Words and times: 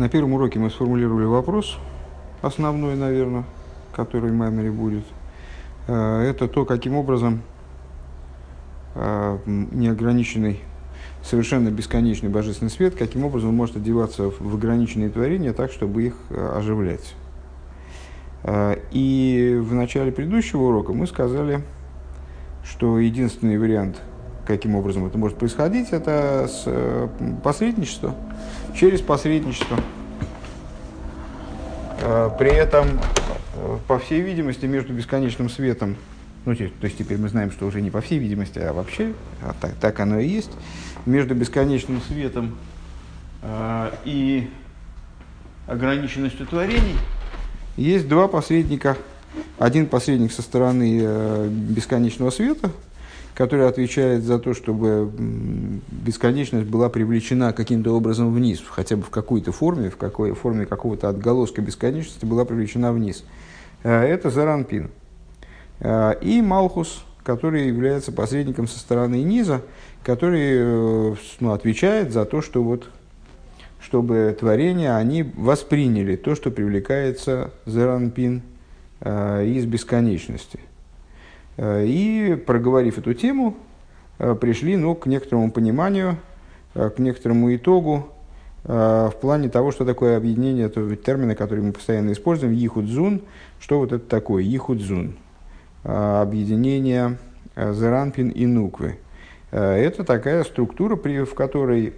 На 0.00 0.08
первом 0.08 0.32
уроке 0.32 0.58
мы 0.58 0.70
сформулировали 0.70 1.26
вопрос, 1.26 1.76
основной, 2.40 2.96
наверное, 2.96 3.44
который 3.92 4.30
в 4.30 4.34
Маймере 4.34 4.70
будет. 4.70 5.04
Э, 5.88 6.22
это 6.22 6.48
то, 6.48 6.64
каким 6.64 6.96
образом 6.96 7.42
э, 8.94 9.38
неограниченный, 9.46 10.60
совершенно 11.22 11.68
бесконечный 11.68 12.30
божественный 12.30 12.70
свет, 12.70 12.94
каким 12.94 13.26
образом 13.26 13.54
может 13.54 13.76
одеваться 13.76 14.30
в 14.30 14.54
ограниченные 14.54 15.10
творения 15.10 15.52
так, 15.52 15.70
чтобы 15.70 16.04
их 16.04 16.14
э, 16.30 16.52
оживлять. 16.56 17.14
И 18.92 19.60
в 19.60 19.74
начале 19.74 20.12
предыдущего 20.12 20.62
урока 20.62 20.94
мы 20.94 21.06
сказали, 21.06 21.60
что 22.64 22.98
единственный 22.98 23.58
вариант, 23.58 24.00
каким 24.46 24.76
образом 24.76 25.04
это 25.04 25.18
может 25.18 25.36
происходить, 25.36 25.90
это 25.90 26.48
посредничество, 27.44 28.14
через 28.74 29.00
посредничество. 29.00 29.78
При 32.38 32.54
этом 32.54 32.98
по 33.86 33.98
всей 33.98 34.20
видимости, 34.20 34.66
между 34.66 34.92
бесконечным 34.92 35.50
светом, 35.50 35.96
ну, 36.46 36.54
то 36.54 36.64
есть 36.82 36.96
теперь 36.96 37.18
мы 37.18 37.28
знаем, 37.28 37.50
что 37.50 37.66
уже 37.66 37.82
не 37.82 37.90
по 37.90 38.00
всей 38.00 38.18
видимости, 38.18 38.58
а 38.58 38.72
вообще, 38.72 39.12
а 39.42 39.54
так, 39.60 39.74
так 39.74 40.00
оно 40.00 40.18
и 40.18 40.26
есть, 40.26 40.50
между 41.04 41.34
бесконечным 41.34 42.00
светом 42.00 42.56
э, 43.42 43.90
и 44.04 44.48
ограниченностью 45.66 46.46
творений 46.46 46.96
есть 47.76 48.08
два 48.08 48.28
посредника. 48.28 48.96
Один 49.58 49.86
посредник 49.86 50.32
со 50.32 50.42
стороны 50.42 51.00
э, 51.02 51.48
бесконечного 51.50 52.30
света, 52.30 52.70
который 53.40 53.66
отвечает 53.66 54.22
за 54.22 54.38
то, 54.38 54.52
чтобы 54.52 55.10
бесконечность 55.90 56.66
была 56.66 56.88
привлечена 56.88 57.52
каким-то 57.52 57.96
образом 57.96 58.34
вниз, 58.34 58.62
хотя 58.68 58.96
бы 58.96 59.02
в 59.02 59.10
какой-то 59.10 59.50
форме, 59.50 59.88
в 59.88 59.96
какой 59.96 60.34
форме 60.34 60.66
какого-то 60.66 61.08
отголоска 61.08 61.62
бесконечности 61.62 62.26
была 62.26 62.44
привлечена 62.44 62.92
вниз– 62.92 63.24
Э, 63.82 64.02
это 64.02 64.30
Заранпин. 64.30 64.90
Э, 65.80 66.14
и 66.20 66.40
Малхус, 66.42 67.04
который 67.22 67.66
является 67.66 68.12
посредником 68.12 68.66
со 68.66 68.78
стороны 68.78 69.22
низа, 69.22 69.62
который 70.02 70.50
э, 70.52 71.14
ну, 71.40 71.52
отвечает 71.52 72.12
за 72.12 72.24
то, 72.24 72.42
что 72.42 72.62
вот, 72.62 72.88
чтобы 73.80 74.36
творения, 74.38 74.96
они 74.96 75.22
восприняли 75.22 76.16
то, 76.16 76.34
что 76.34 76.50
привлекается 76.50 77.50
Заранпин 77.64 78.42
из 79.02 79.64
бесконечности. 79.64 80.60
И, 81.62 82.42
проговорив 82.46 82.98
эту 82.98 83.12
тему, 83.12 83.56
пришли 84.18 84.76
ну, 84.76 84.94
к 84.94 85.06
некоторому 85.06 85.50
пониманию, 85.50 86.16
к 86.74 86.94
некоторому 86.98 87.54
итогу, 87.54 88.08
в 88.64 89.14
плане 89.20 89.48
того, 89.48 89.70
что 89.70 89.84
такое 89.84 90.16
объединение, 90.16 90.66
это 90.66 90.96
термины, 90.96 91.34
которые 91.34 91.64
мы 91.64 91.72
постоянно 91.72 92.12
используем, 92.12 92.54
Ихудзун, 92.54 93.22
что 93.58 93.78
вот 93.78 93.92
это 93.92 94.06
такое? 94.06 94.42
Ихудзун. 94.44 95.16
Объединение 95.82 97.18
Зеранпин 97.56 98.28
и 98.28 98.46
Нуквы. 98.46 98.98
Это 99.50 100.04
такая 100.04 100.44
структура, 100.44 100.96
в 100.96 101.34
которой 101.34 101.94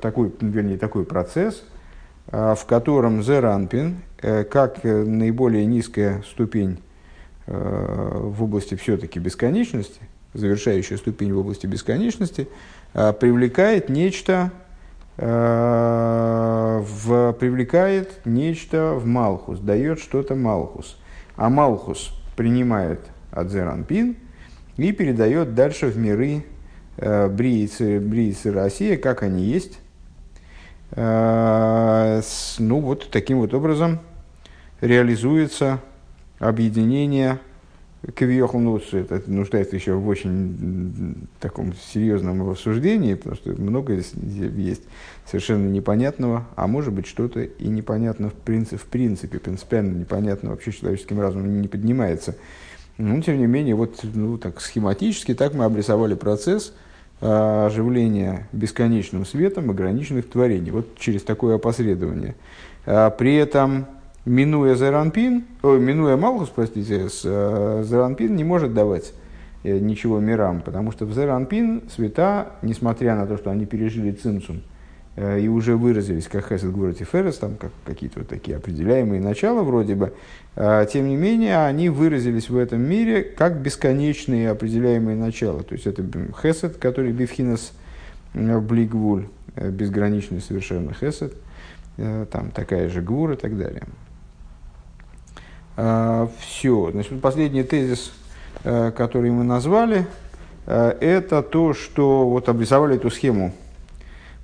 такой, 0.00 0.32
вернее, 0.40 0.78
такой 0.78 1.04
процесс, 1.04 1.64
в 2.30 2.60
котором 2.66 3.22
Зеранпин, 3.22 3.98
э, 4.20 4.44
как 4.44 4.82
наиболее 4.82 5.64
низкая 5.64 6.22
ступень 6.22 6.78
в 7.46 8.42
области 8.42 8.74
все-таки 8.74 9.18
бесконечности, 9.20 10.00
завершающая 10.34 10.96
ступень 10.96 11.32
в 11.32 11.38
области 11.38 11.66
бесконечности, 11.66 12.48
привлекает 12.92 13.88
нечто, 13.88 14.50
в, 15.16 15.22
привлекает 17.38 18.20
нечто 18.24 18.94
в 18.94 19.06
Малхус, 19.06 19.60
дает 19.60 20.00
что-то 20.00 20.34
Малхус. 20.34 20.98
А 21.36 21.48
Малхус 21.48 22.12
принимает 22.36 23.00
от 23.30 23.50
Зеранпин 23.50 24.16
и 24.76 24.92
передает 24.92 25.54
дальше 25.54 25.86
в 25.86 25.98
миры 25.98 26.44
э, 26.96 27.28
Бриицы, 27.28 27.98
Бриицы 27.98 28.52
Россия, 28.52 28.96
как 28.96 29.22
они 29.22 29.44
есть. 29.44 29.78
Э, 30.92 32.20
ну 32.58 32.80
вот 32.80 33.10
таким 33.10 33.40
вот 33.40 33.54
образом 33.54 34.00
реализуется 34.80 35.80
объединение 36.38 37.38
Кавиохал, 38.14 38.60
ну, 38.60 38.78
это 38.92 39.22
нуждается 39.26 39.74
еще 39.74 39.94
в 39.94 40.06
очень 40.06 41.26
таком 41.40 41.72
серьезном 41.74 42.48
рассуждении, 42.48 43.14
потому 43.14 43.34
что 43.36 43.50
много 43.60 43.94
есть 43.94 44.82
совершенно 45.24 45.68
непонятного, 45.68 46.46
а 46.54 46.66
может 46.68 46.92
быть 46.92 47.06
что-то 47.06 47.40
и 47.40 47.66
непонятно 47.66 48.30
в 48.30 48.34
принципе, 48.34 48.76
в 48.76 48.84
принципе, 48.84 49.38
принципиально 49.38 49.98
непонятно 49.98 50.50
вообще 50.50 50.72
человеческим 50.72 51.20
разумом 51.20 51.60
не 51.60 51.68
поднимается. 51.68 52.36
Но, 52.98 53.20
тем 53.20 53.38
не 53.38 53.46
менее, 53.46 53.74
вот 53.74 53.98
ну, 54.02 54.38
так 54.38 54.60
схематически 54.60 55.34
так 55.34 55.54
мы 55.54 55.64
обрисовали 55.64 56.14
процесс 56.14 56.72
э, 57.20 57.66
оживления 57.66 58.48
бесконечным 58.52 59.26
светом 59.26 59.70
ограниченных 59.70 60.30
творений, 60.30 60.70
вот 60.70 60.96
через 60.98 61.22
такое 61.22 61.56
опосредование. 61.56 62.36
А 62.86 63.10
при 63.10 63.34
этом 63.34 63.86
минуя 64.26 64.74
Зеранпин, 64.74 65.44
о, 65.62 65.76
минуя 65.76 66.16
Малхус, 66.16 66.50
простите, 66.50 67.08
с, 67.08 67.22
э, 67.24 67.84
Зеранпин 67.84 68.34
не 68.34 68.44
может 68.44 68.74
давать 68.74 69.14
э, 69.62 69.78
ничего 69.78 70.18
мирам, 70.18 70.60
потому 70.60 70.92
что 70.92 71.06
в 71.06 71.14
Зеранпин 71.14 71.84
света, 71.88 72.48
несмотря 72.60 73.14
на 73.14 73.26
то, 73.26 73.38
что 73.38 73.50
они 73.50 73.66
пережили 73.66 74.10
цинцум 74.10 74.62
э, 75.14 75.40
и 75.40 75.48
уже 75.48 75.76
выразились 75.76 76.26
как 76.26 76.48
Хесед 76.48 76.72
Гурати 76.72 77.04
Ферес, 77.04 77.38
там 77.38 77.54
как 77.54 77.70
какие-то 77.84 78.18
вот 78.18 78.28
такие 78.28 78.56
определяемые 78.56 79.20
начала 79.20 79.62
вроде 79.62 79.94
бы, 79.94 80.12
э, 80.56 80.86
тем 80.92 81.08
не 81.08 81.16
менее 81.16 81.64
они 81.64 81.88
выразились 81.88 82.50
в 82.50 82.56
этом 82.58 82.82
мире 82.82 83.22
как 83.22 83.60
бесконечные 83.60 84.50
определяемые 84.50 85.16
начала. 85.16 85.62
То 85.62 85.74
есть 85.74 85.86
это 85.86 86.04
Хесед, 86.42 86.78
который 86.78 87.12
Бифхинас 87.12 87.72
Блигвуль, 88.34 89.28
безграничный 89.54 90.40
совершенно 90.40 90.92
Хесед, 90.92 91.32
там 91.96 92.50
такая 92.50 92.90
же 92.90 93.00
Гвур 93.00 93.32
и 93.32 93.36
так 93.36 93.56
далее. 93.56 93.84
А, 95.76 96.28
Все. 96.40 96.90
Значит, 96.90 97.20
последний 97.20 97.62
тезис, 97.62 98.12
э, 98.64 98.92
который 98.92 99.30
мы 99.30 99.44
назвали, 99.44 100.06
э, 100.66 100.96
это 101.00 101.42
то, 101.42 101.74
что 101.74 102.28
вот 102.28 102.48
обрисовали 102.48 102.96
эту 102.96 103.10
схему, 103.10 103.52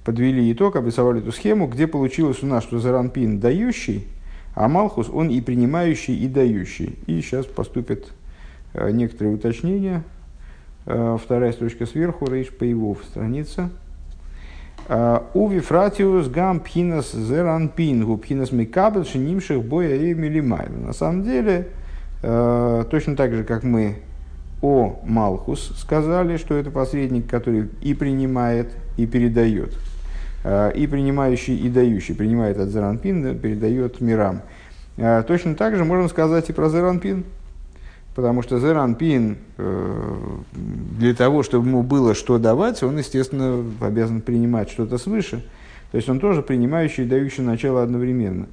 подвели 0.04 0.52
итог, 0.52 0.76
обрисовали 0.76 1.20
эту 1.20 1.32
схему, 1.32 1.68
где 1.68 1.86
получилось 1.86 2.42
у 2.42 2.46
нас, 2.46 2.64
что 2.64 2.78
Заранпин 2.78 3.40
дающий, 3.40 4.06
а 4.54 4.68
Малхус 4.68 5.08
он 5.08 5.30
и 5.30 5.40
принимающий, 5.40 6.16
и 6.16 6.28
дающий. 6.28 6.98
И 7.06 7.20
сейчас 7.22 7.46
поступят 7.46 8.12
э, 8.74 8.90
некоторые 8.90 9.34
уточнения. 9.34 10.02
Вторая 10.84 11.52
строчка 11.52 11.86
сверху, 11.86 12.26
Рейш 12.26 12.48
Пейвов, 12.48 12.98
страница– 13.04 13.70
а, 14.88 15.24
Уви 15.34 15.60
фратиус 15.60 16.28
гам 16.28 16.60
пхинас 16.60 17.12
зеранпингу 17.12 18.16
пхинас 18.16 18.52
микабел 18.52 19.04
шинимших 19.04 19.62
боя 19.64 19.96
и 19.96 20.14
милимайла. 20.14 20.76
На 20.76 20.92
самом 20.92 21.22
деле, 21.24 21.68
э, 22.22 22.84
точно 22.90 23.16
так 23.16 23.32
же, 23.32 23.44
как 23.44 23.62
мы 23.62 23.96
о 24.60 25.00
Малхус 25.04 25.72
сказали, 25.76 26.36
что 26.36 26.56
это 26.56 26.70
посредник, 26.70 27.28
который 27.28 27.68
и 27.80 27.94
принимает, 27.94 28.70
и 28.96 29.06
передает. 29.06 29.74
Э, 30.44 30.72
и 30.74 30.86
принимающий, 30.86 31.56
и 31.56 31.68
дающий. 31.68 32.14
Принимает 32.14 32.58
от 32.58 32.68
Зеранпин, 32.68 33.38
передает 33.38 34.00
мирам. 34.00 34.42
Э, 34.96 35.22
точно 35.26 35.54
так 35.54 35.76
же 35.76 35.84
можно 35.84 36.08
сказать 36.08 36.48
и 36.50 36.52
про 36.52 36.68
Зеранпин. 36.68 37.24
Потому 38.14 38.42
что 38.42 38.58
Зеранпин, 38.58 39.38
э, 39.56 40.18
для 40.98 41.14
того, 41.14 41.42
чтобы 41.42 41.66
ему 41.66 41.82
было 41.82 42.14
что 42.14 42.38
давать, 42.38 42.82
он, 42.82 42.98
естественно, 42.98 43.64
обязан 43.80 44.20
принимать 44.20 44.70
что-то 44.70 44.98
свыше. 44.98 45.42
То 45.92 45.96
есть 45.96 46.08
он 46.10 46.20
тоже 46.20 46.42
принимающий 46.42 47.04
и 47.04 47.06
дающий 47.06 47.40
начало 47.42 47.82
одновременно. 47.82 48.48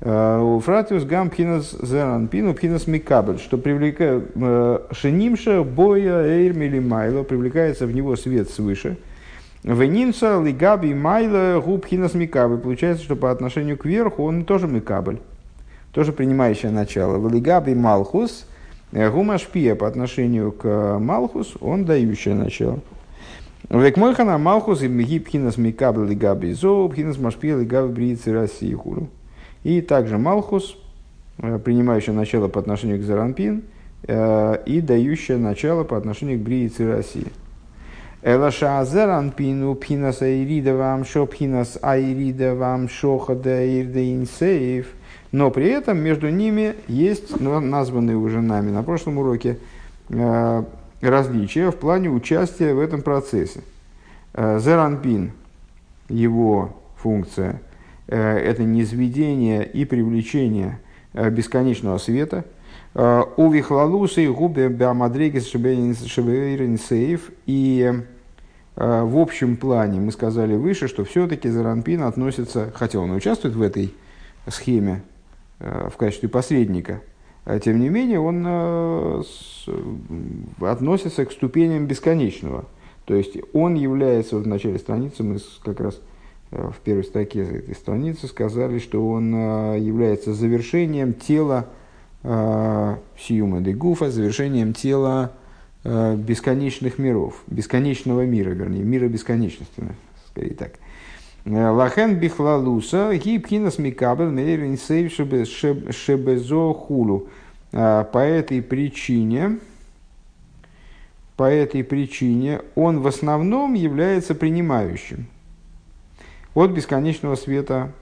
Э, 0.00 0.40
у 0.40 0.58
Фратиус 0.60 1.04
гам 1.04 1.28
пхинас 1.28 1.76
зеранпин, 1.82 2.48
у 2.48 2.54
пхинас 2.54 2.86
микабель, 2.86 3.38
что 3.38 3.58
привлекает 3.58 4.30
э, 4.34 4.78
шенимша 4.92 5.64
боя 5.64 6.24
эйр 6.24 6.80
майло, 6.80 7.24
привлекается 7.24 7.86
в 7.86 7.94
него 7.94 8.16
свет 8.16 8.48
свыше. 8.48 8.96
Венинца 9.64 10.42
лигаби 10.42 10.94
майла 10.94 11.60
губ 11.60 11.84
пхинас 11.84 12.14
микабель. 12.14 12.56
Получается, 12.58 13.04
что 13.04 13.16
по 13.16 13.30
отношению 13.30 13.76
к 13.76 13.84
верху 13.84 14.24
он 14.24 14.46
тоже 14.46 14.66
микабель, 14.66 15.18
тоже 15.92 16.12
принимающее 16.12 16.70
начало. 16.70 17.28
Лигаби 17.28 17.74
малхус– 17.74 18.46
Гумашпия 18.92 19.74
по 19.74 19.86
отношению 19.86 20.52
к 20.52 20.98
Малхус, 20.98 21.54
он 21.60 21.84
дающее 21.84 22.34
начало. 22.34 22.80
Векмойхана 23.68 24.38
Малхус 24.38 24.82
и 24.82 24.88
Мгибхинас 24.88 25.58
Микабл 25.58 26.04
Лигаби 26.04 26.52
Зо, 26.52 26.88
Бхинас 26.88 27.18
Машпия 27.18 27.58
Лигаби 27.58 27.92
Бриицы 27.92 28.32
России 28.32 28.72
Хуру. 28.72 29.08
И 29.62 29.82
также 29.82 30.16
Малхус, 30.16 30.78
э, 31.38 31.58
принимающее 31.58 32.14
начало 32.14 32.48
по 32.48 32.60
отношению 32.60 32.98
к 32.98 33.02
Заранпин, 33.02 33.64
э, 34.06 34.62
и 34.64 34.80
дающее 34.80 35.36
начало 35.36 35.84
по 35.84 35.98
отношению 35.98 36.38
к 36.38 36.42
Бриице 36.42 36.90
России. 36.90 37.26
Элаша 38.22 38.80
азеранпину 38.80 39.74
пхинас 39.74 40.22
аирида 40.22 40.74
вам 40.74 41.04
шо 41.04 41.26
пхинас 41.26 41.78
аирида 41.80 42.54
вам 42.54 42.88
шохада 42.88 43.80
ирдеинсеев. 43.80 44.86
Но 45.32 45.50
при 45.50 45.66
этом 45.66 45.98
между 45.98 46.28
ними 46.30 46.74
есть 46.86 47.40
названные 47.40 48.16
уже 48.16 48.40
нами 48.40 48.70
на 48.70 48.82
прошлом 48.82 49.18
уроке 49.18 49.58
э, 50.08 50.64
различия 51.00 51.70
в 51.70 51.76
плане 51.76 52.10
участия 52.10 52.74
в 52.74 52.80
этом 52.80 53.02
процессе. 53.02 53.60
Э, 54.34 54.58
зеранпин, 54.58 55.32
его 56.08 56.76
функция, 56.96 57.60
э, 58.06 58.18
это 58.18 58.62
низведение 58.64 59.66
и 59.66 59.84
привлечение 59.84 60.80
э, 61.12 61.28
бесконечного 61.30 61.98
света– 61.98 62.44
Э, 62.94 63.22
у 63.36 63.50
Вихлалуса 63.50 64.20
и 64.20 64.26
губе 64.26 64.68
Беамадрегис 64.68 65.46
Шебейринсейф. 65.48 67.30
И 67.46 67.92
э, 68.76 69.02
в 69.02 69.18
общем 69.18 69.56
плане 69.56 70.00
мы 70.00 70.10
сказали 70.12 70.56
выше, 70.56 70.88
что 70.88 71.04
все-таки 71.04 71.48
Заранпин 71.48 72.02
относится, 72.02 72.72
хотя 72.74 72.98
он 72.98 73.12
участвует 73.12 73.54
в 73.54 73.62
этой 73.62 73.94
схеме 74.48 74.94
э, 74.94 75.17
в 75.58 75.92
качестве 75.96 76.28
посредника, 76.28 77.00
тем 77.64 77.80
не 77.80 77.88
менее 77.88 78.20
он 78.20 78.46
относится 80.60 81.24
к 81.24 81.32
ступеням 81.32 81.86
бесконечного. 81.86 82.64
То 83.06 83.14
есть 83.14 83.36
он 83.52 83.74
является, 83.74 84.36
в 84.36 84.46
начале 84.46 84.78
страницы 84.78 85.24
мы 85.24 85.38
как 85.64 85.80
раз 85.80 86.00
в 86.50 86.76
первой 86.84 87.04
строке 87.04 87.42
этой 87.42 87.74
страницы 87.74 88.28
сказали, 88.28 88.78
что 88.78 89.08
он 89.08 89.32
является 89.76 90.32
завершением 90.34 91.14
тела 91.14 91.66
Э, 92.24 92.96
сиума 93.16 93.60
де 93.60 93.72
гуфа, 93.72 94.10
завершением 94.10 94.72
тела 94.72 95.32
э, 95.84 96.16
бесконечных 96.16 96.98
миров, 96.98 97.42
бесконечного 97.46 98.26
мира, 98.26 98.50
вернее, 98.50 98.82
мира 98.82 99.06
бесконечности, 99.06 99.82
скорее 100.28 100.54
так. 100.54 100.72
Лахен 101.48 102.16
бихлалуса 102.16 103.16
гибкинас 103.16 103.78
микабел 103.78 104.30
мейрин 104.30 104.76
сейв 104.76 105.12
шебезо 105.12 106.74
хулу. 106.74 107.28
По 107.70 108.18
этой 108.18 108.60
причине, 108.60 109.58
по 111.36 111.44
этой 111.44 111.84
причине 111.84 112.60
он 112.74 113.00
в 113.00 113.06
основном 113.06 113.72
является 113.74 114.34
принимающим 114.34 115.26
от 116.54 116.70
бесконечного 116.70 117.34
света 117.34 117.92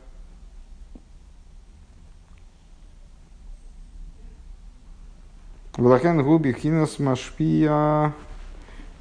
Влахен 5.76 6.22
губи 6.22 6.52
хинас 6.52 6.98
машпия... 6.98 8.12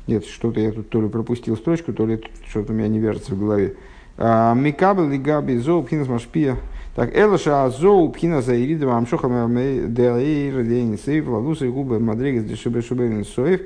Нет, 0.08 0.26
что-то 0.26 0.60
я 0.60 0.72
тут 0.72 0.90
то 0.90 1.02
ли 1.02 1.10
пропустил 1.10 1.56
строчку, 1.58 1.94
то 1.94 2.06
ли 2.06 2.22
что-то 2.48 2.74
у 2.74 2.76
меня 2.76 2.90
не 2.90 3.00
вяжется 3.00 3.34
в 3.34 3.40
голове. 3.40 3.76
А, 4.18 4.54
Микабел 4.54 5.12
и 5.12 5.18
габи 5.18 5.58
зоу 5.58 5.84
пхинас 5.84 6.08
машпия. 6.08 6.58
Так, 6.96 7.16
элаша 7.16 7.70
зоу 7.70 8.10
пхина 8.10 8.42
заирида 8.42 8.88
вам 8.88 9.06
шоха 9.08 9.28
деаир 9.28 10.64
день 10.64 10.98
сейф 10.98 11.28
ладуса 11.28 11.66
и 11.66 11.70
губы 11.70 12.00
мадригас 12.00 12.46
дешебе 12.46 12.82
шебе 12.82 13.24
соев. 13.26 13.62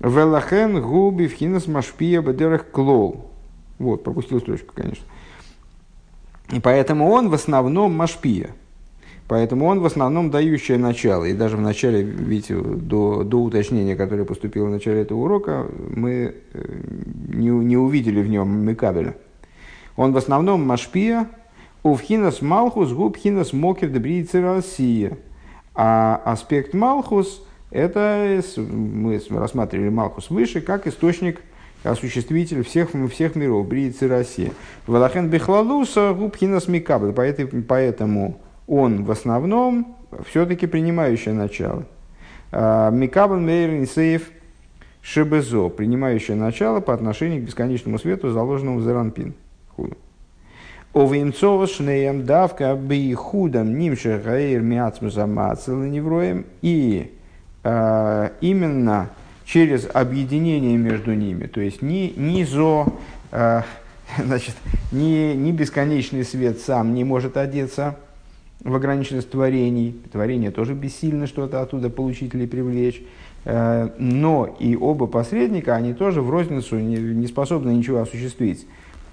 Велахен 0.00 0.82
губи 0.82 1.28
пхинас 1.28 1.68
машпия 1.68 2.20
бедерах 2.20 2.70
клол. 2.70 3.30
Вот, 3.78 4.02
пропустил 4.02 4.40
строчку, 4.40 4.74
конечно. 4.74 5.04
И 6.50 6.60
поэтому 6.60 7.10
он 7.10 7.28
в 7.28 7.34
основном 7.34 7.92
машпия. 7.92 8.50
Поэтому 9.28 9.66
он 9.66 9.80
в 9.80 9.84
основном 9.84 10.30
дающее 10.30 10.78
начало. 10.78 11.26
И 11.26 11.34
даже 11.34 11.58
в 11.58 11.60
начале, 11.60 12.02
видите, 12.02 12.56
до, 12.56 13.22
до 13.22 13.42
уточнения, 13.42 13.94
которое 13.94 14.24
поступило 14.24 14.66
в 14.66 14.70
начале 14.70 15.02
этого 15.02 15.18
урока, 15.18 15.66
мы 15.94 16.34
э, 16.54 16.64
не, 17.28 17.50
не 17.50 17.76
увидели 17.76 18.22
в 18.22 18.28
нем 18.28 18.48
Мекабеля. 18.64 19.16
Он 19.98 20.12
в 20.12 20.16
основном 20.16 20.64
Машпия, 20.64 21.28
Увхинас 21.82 22.40
Малхус, 22.40 22.92
Губхинас 22.92 23.52
Мокер 23.52 23.88
Дебрицы 23.88 24.40
Россия. 24.40 25.18
А 25.74 26.22
аспект 26.24 26.72
Малхус, 26.72 27.44
это 27.72 28.40
мы 28.56 29.20
рассматривали 29.30 29.88
Малхус 29.88 30.30
выше, 30.30 30.60
как 30.60 30.86
источник 30.86 31.42
осуществитель 31.82 32.62
всех, 32.62 32.90
всех 33.10 33.34
миров, 33.34 33.66
Бриицы 33.66 34.06
Россия. 34.06 34.52
Валахен 34.86 35.30
Бехлалуса, 35.30 36.14
Губхинас 36.16 36.68
Микабель. 36.68 37.12
Поэтому 37.66 38.40
он 38.68 39.02
в 39.02 39.10
основном 39.10 39.96
все-таки 40.28 40.68
принимающее 40.68 41.34
начало. 41.34 41.86
А, 42.52 42.90
Микабан 42.90 43.44
Мейрин 43.44 43.88
Сейф 43.88 44.30
Шебезо, 45.02 45.68
принимающее 45.70 46.36
начало 46.36 46.78
по 46.78 46.94
отношению 46.94 47.42
к 47.42 47.46
бесконечному 47.46 47.98
свету, 47.98 48.30
заложенному 48.30 48.78
в 48.78 48.82
Зеранпин. 49.78 49.96
Овинцова 50.94 51.66
шнеем 51.66 52.24
давка 52.24 52.74
би 52.74 53.12
худом 53.14 53.78
нимше 53.78 54.20
гаир 54.24 54.60
миацмусамацел 54.60 55.76
невроем. 55.76 56.46
И 56.62 57.12
а, 57.62 58.32
именно 58.40 59.10
через 59.44 59.88
объединение 59.92 60.76
между 60.76 61.14
ними, 61.14 61.46
то 61.46 61.60
есть 61.60 61.82
не, 61.82 62.10
не 62.16 62.44
зо, 62.44 62.86
а, 63.30 63.64
значит, 64.18 64.54
не, 64.90 65.34
не 65.34 65.52
бесконечный 65.52 66.24
свет 66.24 66.60
сам 66.60 66.94
не 66.94 67.04
может 67.04 67.36
одеться 67.36 67.96
в 68.60 68.74
ограниченность 68.74 69.30
творений. 69.30 69.94
Творение 70.10 70.50
тоже 70.50 70.74
бессильно 70.74 71.26
что-то 71.26 71.60
оттуда 71.60 71.90
получить 71.90 72.34
или 72.34 72.46
привлечь. 72.46 73.02
Э, 73.44 73.90
но 73.98 74.56
и 74.58 74.74
оба 74.74 75.06
посредника, 75.06 75.76
они 75.76 75.94
тоже 75.94 76.22
в 76.22 76.30
розницу 76.30 76.76
не 76.76 77.26
способны 77.28 77.70
ничего 77.70 78.00
осуществить. 78.00 78.66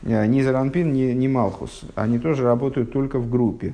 Э, 0.05 0.25
ни 0.25 0.41
Заранпин, 0.41 0.93
ни, 0.93 1.11
ни 1.11 1.27
Малхус. 1.27 1.81
Они 1.95 2.19
тоже 2.19 2.43
работают 2.43 2.93
только 2.93 3.19
в 3.19 3.29
группе. 3.29 3.73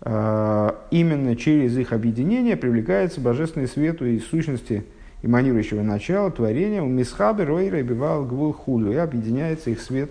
Э, 0.00 0.70
именно 0.90 1.36
через 1.36 1.76
их 1.76 1.92
объединение 1.92 2.56
привлекается 2.56 3.20
божественный 3.20 3.68
свет 3.68 4.00
и 4.00 4.18
сущности 4.18 4.84
эманирующего 5.22 5.82
начала 5.82 6.30
творения 6.30 6.82
у 6.82 6.86
Мисхабы 6.86 7.44
Ройра 7.44 7.82
бивал 7.82 8.24
Гвул 8.24 8.52
Худу. 8.52 8.92
И 8.92 8.96
объединяется 8.96 9.70
их 9.70 9.80
свет, 9.80 10.10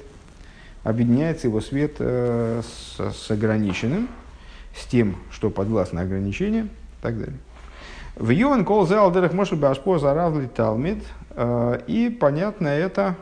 объединяется 0.83 1.48
его 1.48 1.62
свет 1.62 1.95
с, 1.98 2.63
с 2.98 3.31
ограниченным– 3.31 4.07
с 4.75 4.86
тем, 4.86 5.15
что 5.31 5.50
подвластно 5.50 6.01
ограничениям 6.01 6.68
и 6.68 7.01
так 7.01 7.18
далее. 7.18 7.38
В 8.15 8.30
Ювен 8.30 8.65
кол 8.65 8.86
зал 8.86 9.12
дерах 9.12 9.33
мошел 9.33 9.57
башпо 9.57 9.98
заравли 9.98 10.48
талмит. 10.48 11.04
Э, 11.31 11.80
и 11.88 12.10
понятно 12.10 12.68
это 12.68 13.15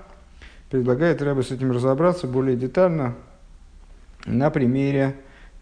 предлагает 0.71 1.21
Рэбе 1.21 1.43
с 1.43 1.51
этим 1.51 1.71
разобраться 1.71 2.27
более 2.27 2.57
детально 2.57 3.15
на 4.25 4.49
примере 4.49 5.15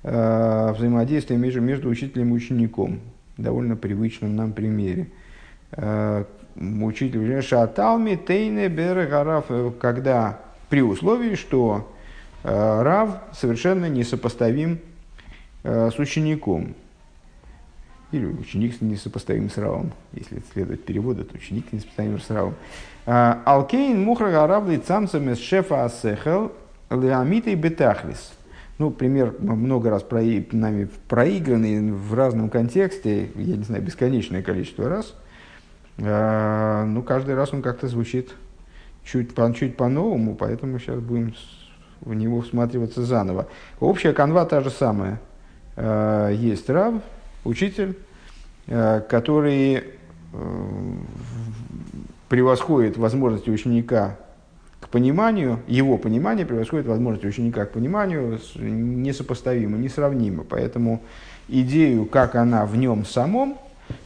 э, 0.03 0.73
взаимодействия 0.73 1.35
между, 1.37 1.61
между 1.61 1.89
учителем 1.89 2.29
и 2.29 2.37
учеником. 2.37 2.99
Довольно 3.37 3.75
привычном 3.75 4.35
нам 4.35 4.53
примере. 4.53 5.07
Э, 5.71 6.23
учитель 6.55 7.41
Шаталми 7.41 8.15
Тейне 8.15 8.69
Берегараф, 8.69 9.45
когда 9.79 10.39
при 10.69 10.81
условии, 10.81 11.35
что 11.35 11.91
Рав 12.43 13.21
совершенно 13.33 13.89
несопоставим 13.89 14.79
Э, 15.61 15.89
с 15.93 15.99
учеником. 15.99 16.73
Или 18.11 18.25
ученик 18.25 18.81
несопоставим 18.81 19.49
с 19.49 19.57
Равом. 19.57 19.91
Если 20.13 20.41
следовать 20.51 20.83
переводу, 20.83 21.23
то 21.23 21.35
ученик 21.35 21.71
несопоставим 21.71 22.19
с 22.19 22.29
Равом. 22.29 22.55
А, 23.05 23.41
Алкейн 23.45 24.01
мухра 24.01 24.31
гаравли 24.31 24.77
цамцам 24.77 25.29
из 25.29 25.39
шефа 25.39 25.85
асехел 25.85 26.51
леамитой 26.89 27.55
бетахлис. 27.55 28.33
Ну, 28.79 28.91
пример 28.91 29.35
много 29.39 29.89
раз 29.89 30.03
про, 30.03 30.21
нами 30.21 30.87
проигранный 31.07 31.91
в 31.91 32.13
разном 32.13 32.49
контексте, 32.49 33.29
я 33.35 33.57
не 33.57 33.63
знаю, 33.63 33.83
бесконечное 33.83 34.41
количество 34.41 34.89
раз. 34.89 35.13
А, 35.99 36.85
ну, 36.85 37.03
каждый 37.03 37.35
раз 37.35 37.53
он 37.53 37.61
как-то 37.61 37.87
звучит 37.87 38.33
чуть, 39.03 39.35
по, 39.35 39.53
чуть 39.53 39.77
по-новому, 39.77 40.35
поэтому 40.35 40.79
сейчас 40.79 40.99
будем 40.99 41.35
в 42.01 42.13
него 42.13 42.41
всматриваться 42.41 43.03
заново. 43.03 43.47
Общая 43.79 44.13
канва 44.13 44.45
та 44.45 44.61
же 44.61 44.69
самая– 44.69 45.19
Э, 45.81 46.31
есть 46.33 46.69
раб, 46.69 46.95
учитель, 47.43 47.97
э, 48.67 49.01
который 49.09 49.83
э, 50.33 50.93
превосходит 52.27 52.97
возможности 52.97 53.49
ученика 53.49 54.17
к 54.79 54.89
пониманию, 54.89 55.59
его 55.67 55.97
понимание 55.97 56.45
превосходит 56.45 56.87
возможности 56.87 57.27
ученика 57.27 57.65
к 57.65 57.71
пониманию 57.71 58.39
несопоставимо, 58.55 59.77
несравнимо. 59.77 60.43
Поэтому 60.43 61.01
идею, 61.47 62.05
как 62.05 62.35
она 62.35 62.65
в 62.65 62.77
нем 62.77 63.05
самом, 63.05 63.57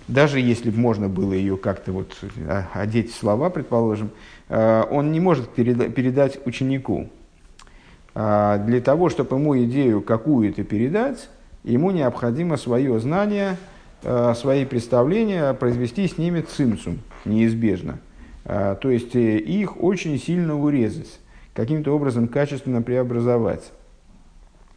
даже 0.07 0.39
если 0.39 0.69
бы 0.71 0.79
можно 0.79 1.09
было 1.09 1.33
ее 1.33 1.57
как-то 1.57 1.91
вот 1.91 2.15
одеть 2.73 3.11
в 3.11 3.15
слова, 3.17 3.49
предположим, 3.49 4.11
он 4.49 5.11
не 5.11 5.19
может 5.19 5.49
передать 5.49 6.39
ученику. 6.45 7.09
Для 8.15 8.81
того, 8.83 9.09
чтобы 9.09 9.35
ему 9.35 9.61
идею 9.63 10.01
какую-то 10.01 10.63
передать, 10.63 11.29
ему 11.63 11.91
необходимо 11.91 12.57
свое 12.57 12.99
знание, 12.99 13.57
э, 14.03 14.33
свои 14.35 14.65
представления 14.65 15.53
произвести 15.53 16.07
с 16.07 16.17
ними 16.17 16.41
цимсум, 16.41 16.99
неизбежно. 17.25 17.99
то 18.45 18.89
есть 18.89 19.15
их 19.15 19.81
очень 19.81 20.19
сильно 20.19 20.59
урезать, 20.59 21.19
каким-то 21.53 21.95
образом 21.95 22.27
качественно 22.27 22.81
преобразовать. 22.81 23.71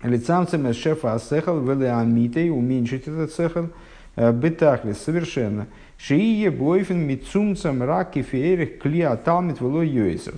Лицамцем 0.02 0.72
шефа 0.72 1.14
асехал 1.14 1.58
велеамитей 1.60 2.50
уменьшить 2.50 3.08
этот 3.08 3.32
сехал 3.32 3.70
бетахлис 4.16 4.98
совершенно. 4.98 5.66
Шиие 5.98 6.50
бойфен 6.50 6.98
мицумцам 6.98 7.82
раки 7.82 8.22
феерих 8.22 8.78
клиа 8.78 9.16
талмит 9.16 9.60
вело 9.60 9.82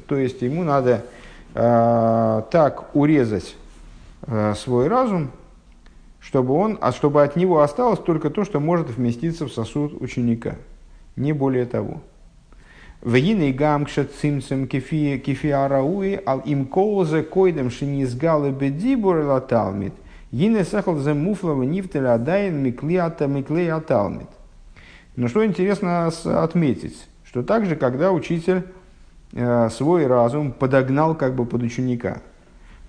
То 0.07 0.17
есть 0.17 0.41
ему 0.43 0.63
надо 0.63 1.05
э, 1.55 2.43
так 2.51 2.95
урезать 2.95 3.57
э, 4.27 4.55
свой 4.57 4.87
разум, 4.87 5.31
чтобы, 6.21 6.55
он, 6.55 6.79
а 6.81 6.93
чтобы 6.93 7.23
от 7.23 7.37
него 7.37 7.61
осталось 7.61 8.01
только 8.01 8.31
то, 8.31 8.45
что 8.45 8.61
может 8.61 8.91
вместиться 8.91 9.47
в 9.47 9.53
сосуд 9.53 10.01
ученика. 10.01 10.57
Не 11.17 11.33
более 11.33 11.67
того. 11.67 12.01
Вегины 13.03 13.53
гамкша 13.53 14.05
цимцем 14.05 14.67
кефи 14.67 15.49
арауи 15.51 16.21
ал 16.27 16.41
им 16.41 16.67
колзе 16.67 17.23
койдем 17.23 17.71
шинизгалы 17.71 18.51
бедибур 18.51 19.19
латалмит. 19.19 19.93
Гине 20.33 20.65
сахал 20.65 20.97
за 20.97 21.15
муфлава 21.15 21.63
нифтеля 21.63 22.15
адайн 22.15 22.57
миклеата 22.63 23.27
миклеаталмит. 23.27 24.29
Но 25.17 25.29
что 25.29 25.45
интересно 25.45 26.07
отметить, 26.07 27.09
что 27.25 27.43
также, 27.43 27.77
когда 27.77 28.13
учитель 28.13 28.65
э, 29.33 29.69
свой 29.71 30.07
разум 30.07 30.53
подогнал 30.53 31.15
как 31.15 31.35
бы 31.35 31.47
под 31.47 31.63
ученика, 31.63 32.21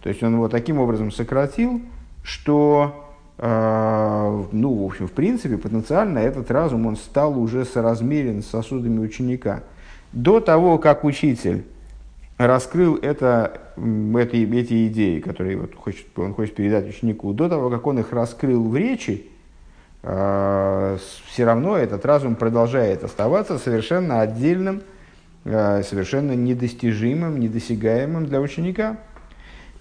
то 0.04 0.10
есть 0.10 0.22
он 0.22 0.34
его 0.34 0.48
таким 0.48 0.80
образом 0.80 1.12
сократил, 1.12 1.82
что, 2.24 3.09
ну, 3.42 4.74
в 4.74 4.86
общем, 4.86 5.08
в 5.08 5.12
принципе, 5.14 5.58
потенциально 5.58 6.20
этот 6.20 6.52
разум, 6.52 6.88
он 6.88 6.98
стал 6.98 7.40
уже 7.40 7.64
соразмерен 7.64 8.44
с 8.44 8.48
сосудами 8.48 9.00
ученика. 9.00 9.64
До 10.12 10.40
того, 10.42 10.78
как 10.78 11.06
учитель 11.06 11.64
раскрыл 12.40 12.96
это, 12.96 13.62
это, 13.76 14.38
эти 14.38 14.88
идеи, 14.88 15.20
которые 15.20 15.58
вот 15.58 15.76
хочет, 15.76 16.08
он 16.18 16.34
хочет 16.34 16.56
передать 16.56 16.88
ученику, 16.88 17.34
до 17.34 17.50
того, 17.50 17.70
как 17.70 17.86
он 17.86 18.00
их 18.00 18.12
раскрыл 18.12 18.68
в 18.68 18.76
речи, 18.76 19.26
а, 20.02 20.98
все 21.28 21.46
равно 21.46 21.78
этот 21.78 22.06
разум 22.06 22.36
продолжает 22.36 23.04
оставаться 23.04 23.58
совершенно 23.58 24.22
отдельным, 24.22 24.82
а, 25.46 25.84
совершенно 25.84 26.32
недостижимым, 26.32 27.40
недосягаемым 27.40 28.26
для 28.26 28.40
ученика. 28.40 28.98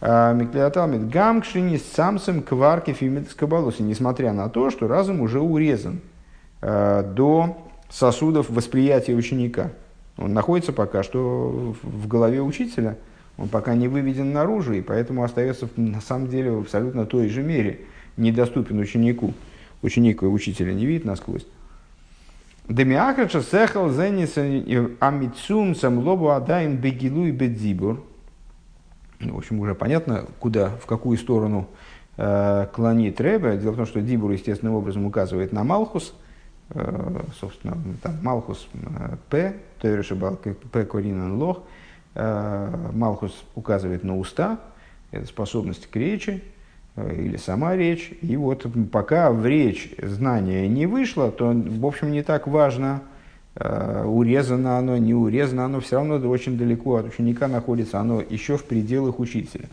А, 0.00 0.32
Миклеаталмит 0.32 1.08
Гамкшини 1.08 1.76
с 1.76 1.84
самсом 1.92 2.42
кварки 2.42 2.92
фимит 2.92 3.30
скабалоси, 3.30 3.82
несмотря 3.82 4.32
на 4.32 4.48
то, 4.48 4.70
что 4.70 4.88
разум 4.88 5.20
уже 5.20 5.40
урезан 5.40 6.00
до 6.60 7.56
сосудов 7.88 8.50
восприятия 8.50 9.14
ученика. 9.14 9.70
Он 10.16 10.34
находится 10.34 10.72
пока 10.72 11.04
что 11.04 11.74
в 11.82 12.08
голове 12.08 12.42
учителя, 12.42 12.96
он 13.36 13.48
пока 13.48 13.76
не 13.76 13.86
выведен 13.86 14.32
наружу, 14.32 14.72
и 14.72 14.80
поэтому 14.80 15.22
остается 15.22 15.68
на 15.76 16.00
самом 16.00 16.26
деле 16.28 16.50
в 16.50 16.62
абсолютно 16.62 17.06
той 17.06 17.28
же 17.28 17.42
мере 17.42 17.82
недоступен 18.16 18.80
ученику 18.80 19.34
ученик 19.82 20.22
учителя 20.22 20.72
не 20.72 20.86
видит 20.86 21.04
насквозь. 21.04 21.46
Демиахача 22.68 23.40
сехал 23.40 23.90
зенис 23.90 24.36
амитсум 25.00 25.74
сам 25.74 25.98
лобу 25.98 26.30
адаин 26.30 26.76
бегилу 26.76 27.26
и 27.26 27.30
бедзибур. 27.30 28.04
Ну, 29.20 29.34
в 29.34 29.38
общем, 29.38 29.60
уже 29.60 29.74
понятно, 29.74 30.26
куда, 30.38 30.70
в 30.70 30.86
какую 30.86 31.18
сторону 31.18 31.68
э, 32.16 32.66
клонит 32.72 33.20
Ребе. 33.20 33.56
Дело 33.56 33.72
в 33.72 33.76
том, 33.76 33.86
что 33.86 34.00
Дибур 34.00 34.30
естественным 34.30 34.74
образом 34.74 35.06
указывает 35.06 35.52
на 35.52 35.64
Малхус. 35.64 36.14
Э, 36.70 37.20
собственно, 37.40 37.76
там 38.02 38.16
Малхус 38.22 38.68
э, 38.74 39.16
П, 39.30 39.56
Тойрешибал 39.80 40.36
П 40.36 40.84
Коринан 40.84 41.34
Лох. 41.34 41.62
Э, 42.14 42.90
Малхус 42.92 43.44
указывает 43.54 44.04
на 44.04 44.16
уста, 44.16 44.60
это 45.10 45.26
способность 45.26 45.88
к 45.88 45.96
речи, 45.96 46.42
Э, 46.98 47.14
или 47.14 47.36
сама 47.36 47.76
речь. 47.76 48.12
И 48.22 48.36
вот 48.36 48.66
пока 48.90 49.30
в 49.30 49.46
речь 49.46 49.94
знание 50.02 50.68
не 50.68 50.86
вышло, 50.86 51.30
то, 51.30 51.52
в 51.54 51.86
общем, 51.86 52.10
не 52.10 52.22
так 52.22 52.46
важно, 52.46 53.02
урезано 53.60 54.78
оно, 54.78 54.96
не 54.96 55.14
урезано 55.14 55.64
оно, 55.64 55.80
все 55.80 55.96
равно 55.96 56.16
очень 56.28 56.56
далеко 56.56 56.96
от 56.96 57.06
ученика 57.06 57.48
находится, 57.48 57.98
оно 57.98 58.20
еще 58.20 58.56
в 58.56 58.64
пределах 58.64 59.18
учителя. 59.18 59.68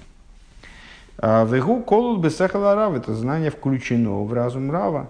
А 1.18 1.46
Вегу 1.46 1.82
колул 1.82 2.18
бесехала 2.18 2.76
рав, 2.76 2.96
это 2.96 3.14
знание 3.14 3.52
включено 3.52 4.24
в 4.24 4.34
разум 4.34 4.72
рава. 4.72 5.08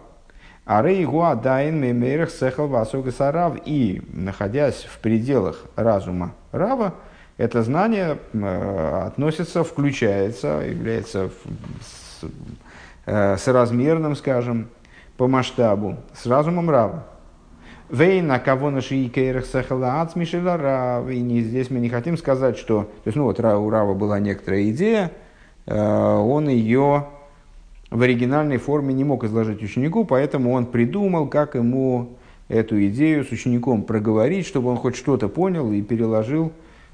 А 0.65 0.81
рейгу 0.81 1.21
адайн 1.21 1.79
мемерах 1.79 2.31
сехал 2.31 2.67
сарав. 3.11 3.57
И, 3.65 4.01
находясь 4.11 4.83
в 4.83 4.97
пределах 4.99 5.63
разума 5.75 6.33
рава, 6.51 6.95
это 7.37 7.63
знание 7.63 8.17
э, 8.33 9.01
относится, 9.07 9.63
включается, 9.63 10.63
является 10.65 11.29
э, 13.05 13.37
соразмерным, 13.37 14.15
скажем, 14.15 14.69
по 15.17 15.27
масштабу, 15.27 15.97
с 16.13 16.25
разумом 16.25 16.69
Рава. 16.69 17.03
Вейна 17.89 18.39
кого 18.39 18.71
наши 18.71 19.05
икейрах 19.05 19.45
сахала 19.45 20.01
ацмишела 20.01 20.57
Рав. 20.57 21.07
И 21.09 21.41
здесь 21.41 21.69
мы 21.69 21.79
не 21.79 21.89
хотим 21.89 22.17
сказать, 22.17 22.57
что... 22.57 22.83
То 22.83 23.07
есть, 23.07 23.15
ну 23.15 23.25
вот 23.25 23.39
у 23.39 23.69
Рава 23.69 23.93
была 23.93 24.19
некоторая 24.19 24.69
идея, 24.71 25.11
э, 25.67 25.75
он 25.75 26.49
ее 26.49 27.05
в 27.91 28.01
оригинальной 28.01 28.57
форме 28.57 28.93
не 28.93 29.03
мог 29.03 29.23
изложить 29.23 29.61
ученику, 29.61 30.03
поэтому 30.03 30.51
он 30.53 30.65
придумал, 30.65 31.27
как 31.27 31.53
ему 31.53 32.17
эту 32.47 32.83
идею 32.87 33.23
с 33.23 33.31
учеником 33.31 33.83
проговорить, 33.83 34.47
чтобы 34.47 34.69
он 34.69 34.77
хоть 34.77 34.95
что-то 34.95 35.29
понял 35.29 35.71
и 35.71 35.81
переложил 35.83 36.51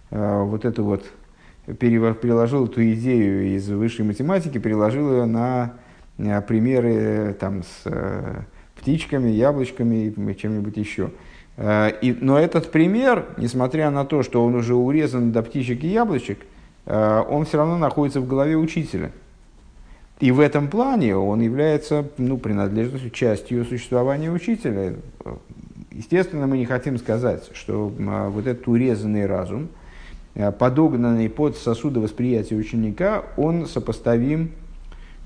э, 0.10 0.44
вот 0.44 0.66
эту 0.66 0.84
вот 0.84 1.06
переложил 1.80 2.66
эту 2.66 2.84
идею 2.92 3.56
из 3.56 3.70
высшей 3.70 4.04
математики, 4.04 4.58
переложил 4.58 5.12
ее 5.12 5.26
на 5.26 5.74
э, 6.18 6.42
примеры 6.42 7.34
там, 7.40 7.64
с 7.64 7.88
птичками, 8.82 9.30
яблочками 9.30 10.08
и 10.08 10.36
чем-нибудь 10.36 10.78
еще. 10.78 11.12
И, 11.58 12.18
но 12.22 12.40
этот 12.40 12.72
пример, 12.72 13.26
несмотря 13.38 13.92
на 13.92 14.06
то, 14.06 14.24
что 14.24 14.44
он 14.44 14.56
уже 14.56 14.74
урезан 14.74 15.32
до 15.32 15.44
птичек 15.44 15.84
и 15.84 15.88
яблочек, 15.88 16.40
он 16.86 17.46
все 17.46 17.58
равно 17.58 17.78
находится 17.78 18.20
в 18.22 18.28
голове 18.28 18.56
учителя. 18.56 19.12
И 20.20 20.32
в 20.32 20.40
этом 20.40 20.70
плане 20.70 21.16
он 21.16 21.42
является 21.42 22.08
ну, 22.18 22.38
принадлежностью, 22.38 23.12
частью 23.12 23.66
существования 23.66 24.32
учителя. 24.32 24.96
Естественно, 25.92 26.48
мы 26.48 26.58
не 26.58 26.66
хотим 26.66 26.98
сказать, 26.98 27.50
что 27.54 27.90
вот 27.90 28.48
этот 28.48 28.68
урезанный 28.68 29.26
разум– 29.26 29.68
Э, 30.34 30.52
подогнанный 30.52 31.30
под 31.30 31.58
сосуды 31.58 32.00
восприятия 32.00 32.56
ученика, 32.56 33.26
он 33.36 33.66
сопоставим 33.66 34.52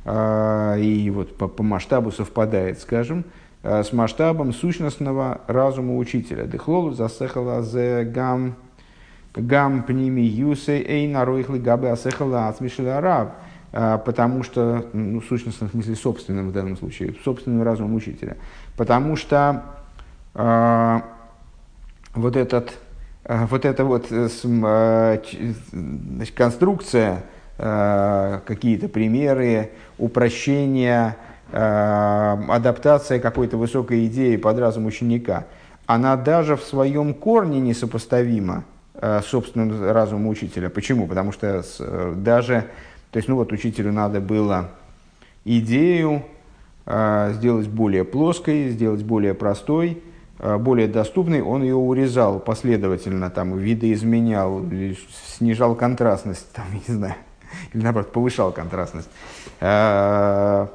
э, 0.03 0.79
и 0.81 1.11
вот 1.11 1.37
по, 1.37 1.47
по 1.47 1.61
масштабу 1.61 2.11
совпадает, 2.11 2.79
скажем, 2.79 3.19
э, 3.19 3.23
с 3.65 3.91
масштабом 3.93 4.53
сущностного 4.53 5.41
разума 5.47 5.97
учителя. 5.97 6.45
Дехлолу 6.45 6.91
засехала 6.91 7.63
за 7.63 8.03
гам 8.05 8.55
гам 9.33 9.83
пними 9.83 10.21
юсе 10.21 10.81
эй 10.81 11.07
наройхли 11.07 11.57
габы 11.57 11.89
асехала 11.89 12.47
ацмишеля 12.47 13.01
раб. 13.01 13.33
Потому 13.71 14.43
что, 14.43 14.85
ну, 14.93 15.19
в 15.19 15.25
сущностном 15.25 15.69
смысле, 15.69 15.95
собственным 15.95 16.49
в 16.49 16.53
данном 16.53 16.77
случае, 16.77 17.15
собственным 17.25 17.63
разумом 17.63 17.95
учителя. 17.95 18.37
Потому 18.77 19.17
что 19.17 19.63
э, 20.33 20.99
вот 22.13 22.37
этот 22.37 22.73
Э, 23.25 23.45
вот 23.49 23.65
эта 23.65 23.83
вот 23.83 24.11
э, 24.11 24.29
э, 24.43 25.17
значит, 25.71 26.35
конструкция, 26.35 27.23
какие-то 27.57 28.89
примеры, 28.89 29.71
упрощения, 29.97 31.15
адаптация 31.51 33.19
какой-то 33.19 33.57
высокой 33.57 34.07
идеи 34.07 34.35
под 34.35 34.57
разум 34.57 34.85
ученика, 34.87 35.45
она 35.85 36.17
даже 36.17 36.55
в 36.55 36.63
своем 36.63 37.13
корне 37.13 37.59
несопоставима 37.59 38.63
с 38.99 39.25
собственным 39.25 39.91
разумом 39.91 40.27
учителя. 40.27 40.69
Почему? 40.69 41.07
Потому 41.07 41.31
что 41.31 41.63
даже, 42.15 42.65
то 43.11 43.17
есть, 43.17 43.29
ну 43.29 43.35
вот 43.35 43.51
учителю 43.51 43.91
надо 43.93 44.21
было 44.21 44.71
идею 45.43 46.23
сделать 46.85 47.67
более 47.67 48.03
плоской, 48.03 48.69
сделать 48.69 49.03
более 49.03 49.33
простой, 49.35 50.01
Э, 50.39 50.57
более 50.57 50.87
доступный, 50.87 51.41
он 51.41 51.63
ее 51.63 51.75
урезал 51.75 52.39
последовательно, 52.39 53.29
там, 53.29 53.57
видоизменял, 53.57 54.63
снижал 55.27 55.75
контрастность, 55.75 56.51
там, 56.53 56.65
не 56.87 56.93
знаю, 56.93 57.15
или 57.73 57.83
наоборот, 57.83 58.11
повышал 58.11 58.51
контрастность, 58.51 59.09
э, 59.61 60.67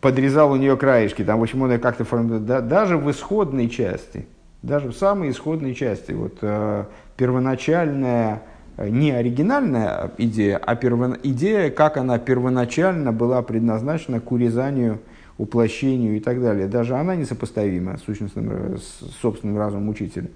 подрезал 0.00 0.52
у 0.52 0.56
нее 0.56 0.76
краешки, 0.76 1.24
там, 1.24 1.40
в 1.40 1.42
общем, 1.42 1.62
он 1.62 1.78
как-то 1.78 2.04
формирует, 2.04 2.46
даже 2.68 2.96
в 2.96 3.10
исходной 3.10 3.68
части, 3.68 4.26
даже 4.62 4.88
в 4.88 4.94
самой 4.94 5.30
исходной 5.30 5.74
части, 5.74 6.12
вот 6.12 6.38
э, 6.42 6.84
первоначальная, 7.16 8.42
не 8.78 9.10
оригинальная 9.10 10.10
идея, 10.18 10.58
а 10.58 10.74
первон... 10.74 11.16
идея, 11.22 11.70
как 11.70 11.96
она 11.96 12.18
первоначально 12.18 13.12
была 13.12 13.42
предназначена 13.42 14.20
к 14.20 14.32
урезанию 14.32 15.00
уплощению 15.38 16.18
и 16.18 16.20
так 16.20 16.40
далее, 16.40 16.66
даже 16.66 16.96
она 16.96 17.16
несопоставима 17.16 17.96
с, 17.96 18.02
сущностным, 18.02 18.76
с 18.76 19.20
собственным 19.22 19.56
разумом 19.56 19.88
учителя. 19.88 20.28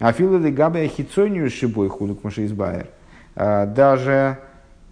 Афила 0.00 0.40
де 0.40 0.50
габе 0.50 0.88
хитсонию 0.88 1.48
шибой 1.48 1.88
хулук 1.88 2.24
машиизбайер. 2.24 2.88
Даже 3.36 4.38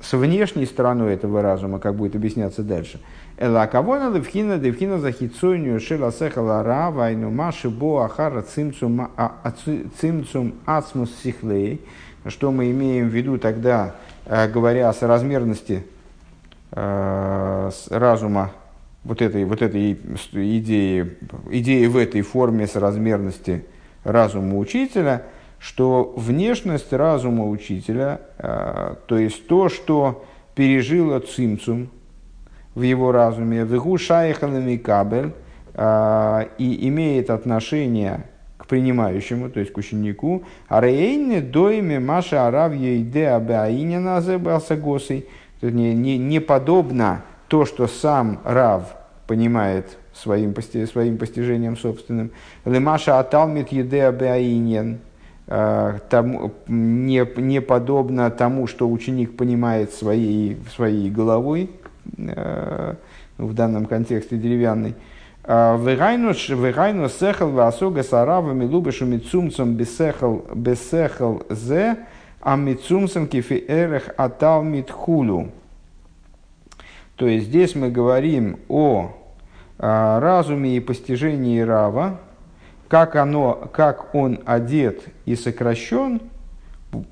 с 0.01 0.13
внешней 0.13 0.67
стороной 0.67 1.15
этого 1.15 1.43
разума, 1.43 1.81
как 1.81 1.97
будет 1.97 2.15
объясняться 2.15 2.63
дальше. 2.63 3.01
Эла 3.41 3.67
кавона 3.67 4.15
левхина 4.15 4.59
девхина 4.59 4.99
за 4.99 5.13
хитсонию 5.13 5.81
шела 5.81 6.13
сехала 6.13 6.63
рава 6.63 7.11
и 7.11 7.17
маши 7.17 7.71
бо 7.71 8.01
ахара 8.01 8.43
цимцум 8.43 9.09
ацмус 10.67 11.11
сихлей. 11.23 11.81
Что 12.27 12.53
мы 12.53 12.71
имеем 12.71 13.09
в 13.09 13.15
виду 13.15 13.39
тогда, 13.39 13.95
э, 14.27 14.47
говоря 14.47 14.91
о 14.91 14.93
соразмерности 14.93 15.87
э, 16.73 17.71
разума 17.89 18.51
вот 19.05 19.23
этой, 19.23 19.47
вот 19.47 19.63
этой 19.63 19.95
идеи, 19.95 21.17
идеи 21.51 21.87
в 21.87 21.97
этой 21.97 22.21
форме 22.21 22.67
соразмерности 22.67 23.65
разума 24.05 24.59
учителя, 24.59 25.23
что 25.59 26.13
внешность 26.15 26.93
разума 26.93 27.49
учителя, 27.49 28.21
э, 28.37 28.97
то 29.07 29.17
есть 29.17 29.47
то, 29.47 29.71
что 29.71 30.27
пережило 30.55 31.21
цимцум 31.21 31.89
в 32.75 32.83
его 32.83 33.13
разуме, 33.13 33.65
вегу 33.65 33.99
шайхалами 33.99 34.77
кабель, 34.77 35.33
э, 35.75 36.47
и 36.59 36.89
имеет 36.89 37.31
отношение 37.31 38.25
к 38.57 38.67
принимающему, 38.67 39.51
то 39.51 39.61
есть 39.61 39.73
к 39.73 39.79
ученику, 39.79 40.45
а 40.69 40.81
рейне 40.81 41.41
дойме 41.41 41.99
маша 41.99 42.47
арав 42.47 42.75
ейде 42.75 43.29
абеаинина 43.29 44.21
зебасагосой, 44.21 45.27
не, 45.63 45.95
не, 45.95 46.19
не 46.19 46.41
подобно 46.41 47.23
то, 47.49 47.65
что 47.67 47.87
сам 47.89 48.41
Рав 48.45 48.97
понимает 49.27 49.99
своим, 50.15 50.55
своим 50.87 51.19
постижением 51.19 51.77
собственным. 51.77 52.31
Лемаша 52.65 53.19
аталмит 53.19 53.73
едеа 53.73 54.13
беаинен. 54.13 55.01
Э, 55.47 55.99
тому, 56.09 56.53
не, 56.69 57.27
не 57.37 57.61
подобно 57.61 58.31
тому, 58.31 58.69
что 58.69 58.89
ученик 58.89 59.37
понимает 59.37 59.93
своей, 59.93 60.57
своей 60.75 61.11
головой, 61.11 61.71
в 62.15 63.55
данном 63.55 63.87
контексте 63.87 64.37
деревянной. 64.37 64.95
«А 65.43 65.77
вегайну 65.77 67.09
сехал 67.09 67.51
васога 67.51 68.03
сарава 68.03 68.53
милубешу 68.53 69.07
мицумцам 69.07 69.75
бесехал 69.75 70.45
бесехал 70.55 71.43
зе, 71.49 71.97
а 72.41 72.57
мицумцам 72.57 73.27
кифи 73.27 73.65
эрех 73.67 74.11
аталмит 74.17 74.91
хулу. 74.91 75.49
То 77.17 77.27
есть 77.27 77.47
здесь 77.47 77.75
мы 77.75 77.91
говорим 77.91 78.59
о, 78.69 79.13
о 79.79 80.21
разуме 80.21 80.77
и 80.77 80.81
постижении 80.81 81.61
Рава, 81.61 82.19
как, 82.89 83.15
оно, 83.15 83.71
как 83.73 84.15
он 84.15 84.41
одет 84.47 85.05
и 85.27 85.37
сокращен, 85.37 86.23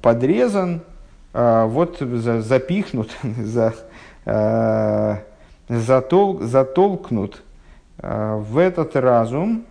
подрезан, 0.01 0.81
а, 1.35 1.67
вот 1.67 1.99
запихнут, 2.01 3.11
за, 3.39 3.75
затол, 5.69 6.41
затолкнут 6.41 7.43
а, 7.99 8.37
в 8.37 8.59
этот 8.59 8.97
разум, 8.97 9.65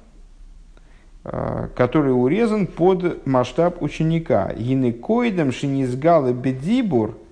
который 1.24 2.12
урезан 2.12 2.68
под 2.68 3.28
масштаб 3.28 3.82
ученика. 3.82 4.52
Гинекоидом 4.54 5.52
шинизгалы 5.52 6.34
бедибур– 6.34 7.18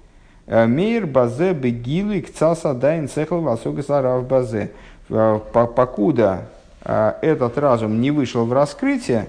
Э, 0.48 0.68
Мейр 0.68 1.08
базе 1.08 1.54
бегилы 1.54 2.22
к 2.22 2.30
дайн 2.76 3.10
цехал 3.10 3.42
васога 3.42 3.82
сарав 3.82 4.28
базе. 4.28 4.72
Э, 5.10 5.40
покуда 5.52 6.48
э, 6.84 7.14
этот 7.22 7.58
разум 7.58 8.00
не 8.00 8.12
вышел 8.12 8.46
в 8.46 8.54
раскрытие, 8.54 9.28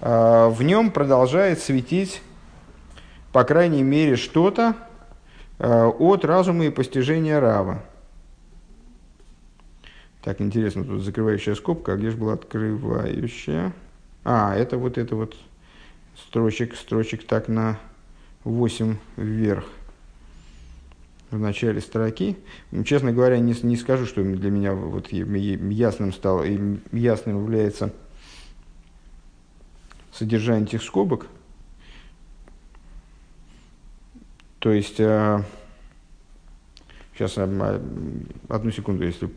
в 0.00 0.56
нем 0.60 0.90
продолжает 0.90 1.60
светить, 1.60 2.20
по 3.32 3.42
крайней 3.44 3.82
мере, 3.82 4.16
что-то 4.16 4.74
от 5.58 6.24
разума 6.24 6.66
и 6.66 6.70
постижения 6.70 7.40
Рава. 7.40 7.82
Так, 10.22 10.40
интересно, 10.40 10.84
тут 10.84 11.02
закрывающая 11.02 11.54
скобка, 11.54 11.92
а 11.92 11.96
где 11.96 12.10
же 12.10 12.16
была 12.16 12.32
открывающая? 12.32 13.72
А, 14.24 14.56
это 14.56 14.78
вот 14.78 14.96
это 14.96 15.16
вот 15.16 15.36
строчек, 16.16 16.74
строчек 16.76 17.26
так 17.26 17.48
на 17.48 17.78
8 18.44 18.96
вверх 19.16 19.66
в 21.30 21.38
начале 21.38 21.80
строки. 21.80 22.36
Честно 22.84 23.12
говоря, 23.12 23.38
не, 23.38 23.54
не 23.62 23.76
скажу, 23.76 24.06
что 24.06 24.22
для 24.22 24.50
меня 24.50 24.72
вот 24.72 25.08
ясным 25.12 26.12
стало, 26.12 26.44
ясным 26.92 27.42
является 27.42 27.92
содержание 30.12 30.64
этих 30.64 30.82
скобок. 30.82 31.26
То 34.64 34.72
есть, 34.72 34.96
сейчас 34.96 35.44
а, 37.36 37.82
одну 38.48 38.70
секунду, 38.70 39.04
если 39.04 39.28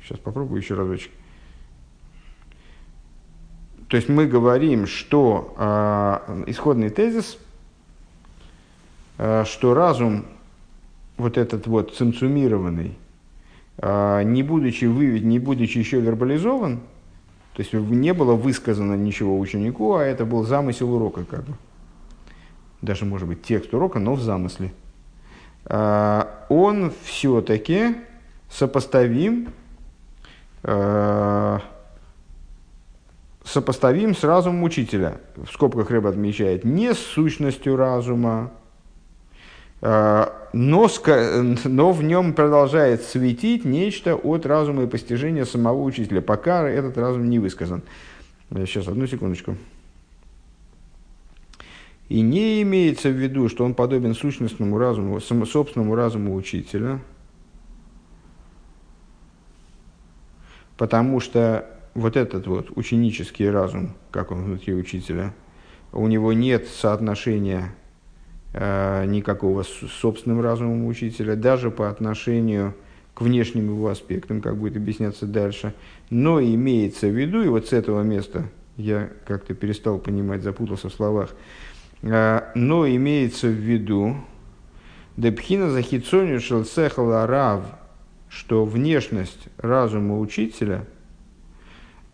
сейчас 0.00 0.20
попробую 0.20 0.60
еще 0.60 0.74
разочек. 0.74 1.10
То 3.88 3.96
есть 3.96 4.08
мы 4.08 4.28
говорим, 4.28 4.86
что 4.86 5.56
э, 5.58 6.44
исходный 6.46 6.90
тезис, 6.90 7.36
э, 9.18 9.42
что 9.44 9.74
разум 9.74 10.26
вот 11.16 11.36
этот 11.36 11.66
вот 11.66 11.96
цинцумированный, 11.96 12.96
а, 13.78 14.22
не 14.22 14.44
будучи 14.44 14.84
выведен, 14.84 15.30
не 15.30 15.40
будучи 15.40 15.78
еще 15.78 15.98
вербализован, 15.98 16.78
то 17.54 17.60
есть 17.60 17.72
не 17.72 18.14
было 18.14 18.36
высказано 18.36 18.94
ничего 18.94 19.36
ученику, 19.36 19.94
а 19.94 20.04
это 20.04 20.24
был 20.24 20.44
замысел 20.44 20.94
урока, 20.94 21.24
как 21.24 21.42
бы. 21.42 21.54
Даже, 22.82 23.04
может 23.04 23.28
быть, 23.28 23.42
текст 23.42 23.72
урока, 23.74 23.98
но 23.98 24.14
в 24.14 24.20
замысле. 24.20 24.72
А, 25.66 26.46
он 26.48 26.92
все-таки 27.04 27.96
сопоставим, 28.50 29.48
а, 30.62 31.60
сопоставим 33.44 34.16
с 34.16 34.24
разумом 34.24 34.62
учителя. 34.62 35.18
В 35.36 35.52
скобках 35.52 35.90
Рэб 35.90 36.06
отмечает, 36.06 36.64
не 36.64 36.94
с 36.94 36.98
сущностью 36.98 37.76
разума, 37.76 38.50
но, 39.82 40.30
но 40.52 41.92
в 41.92 42.02
нем 42.02 42.34
продолжает 42.34 43.02
светить 43.02 43.64
нечто 43.64 44.14
от 44.14 44.44
разума 44.44 44.82
и 44.82 44.86
постижения 44.86 45.46
самого 45.46 45.82
учителя, 45.82 46.20
пока 46.20 46.68
этот 46.68 46.98
разум 46.98 47.30
не 47.30 47.38
высказан. 47.38 47.80
Сейчас, 48.50 48.88
одну 48.88 49.06
секундочку. 49.06 49.56
И 52.10 52.20
не 52.20 52.60
имеется 52.60 53.08
в 53.08 53.12
виду, 53.12 53.48
что 53.48 53.64
он 53.64 53.72
подобен 53.72 54.14
сущностному 54.14 54.76
разуму, 54.76 55.18
собственному 55.20 55.94
разуму 55.94 56.34
учителя, 56.34 57.00
потому 60.76 61.20
что 61.20 61.66
вот 61.94 62.18
этот 62.18 62.46
вот 62.46 62.76
ученический 62.76 63.48
разум, 63.48 63.94
как 64.10 64.30
он 64.30 64.44
внутри 64.44 64.74
учителя, 64.74 65.32
у 65.92 66.06
него 66.06 66.34
нет 66.34 66.68
соотношения 66.68 67.74
Э, 68.52 69.04
никакого 69.06 69.62
с 69.62 69.68
собственным 69.68 70.40
разумом 70.40 70.86
учителя, 70.86 71.36
даже 71.36 71.70
по 71.70 71.88
отношению 71.88 72.74
к 73.14 73.20
внешним 73.20 73.66
его 73.66 73.88
аспектам, 73.88 74.40
как 74.40 74.56
будет 74.56 74.76
объясняться 74.76 75.26
дальше. 75.26 75.72
Но 76.10 76.40
имеется 76.40 77.06
в 77.06 77.16
виду, 77.16 77.42
и 77.42 77.48
вот 77.48 77.68
с 77.68 77.72
этого 77.72 78.02
места 78.02 78.48
я 78.76 79.10
как-то 79.24 79.54
перестал 79.54 79.98
понимать, 79.98 80.42
запутался 80.42 80.88
в 80.88 80.92
словах, 80.92 81.30
но 82.02 82.88
имеется 82.88 83.46
в 83.48 83.50
виду, 83.50 84.16
Депхина 85.16 85.70
захицоню 85.70 86.40
шелцехала 86.40 87.26
рав, 87.26 87.62
что 88.28 88.64
внешность 88.64 89.48
разума 89.58 90.18
учителя– 90.18 90.84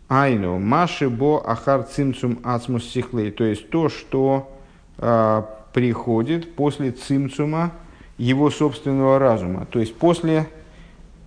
Айну, 0.09 0.57
Маши 0.57 1.09
бо 1.09 1.43
ахар 1.45 1.83
цимцум 1.83 2.39
ацмус 2.43 2.85
сихлей, 2.85 3.29
то 3.31 3.43
есть 3.43 3.69
то, 3.69 3.89
что 3.89 4.49
э, 4.97 5.43
приходит 5.73 6.55
после 6.55 6.91
цимцума 6.91 7.73
его 8.17 8.49
собственного 8.49 9.19
разума. 9.19 9.65
То 9.65 9.79
есть 9.79 9.95
после, 9.97 10.47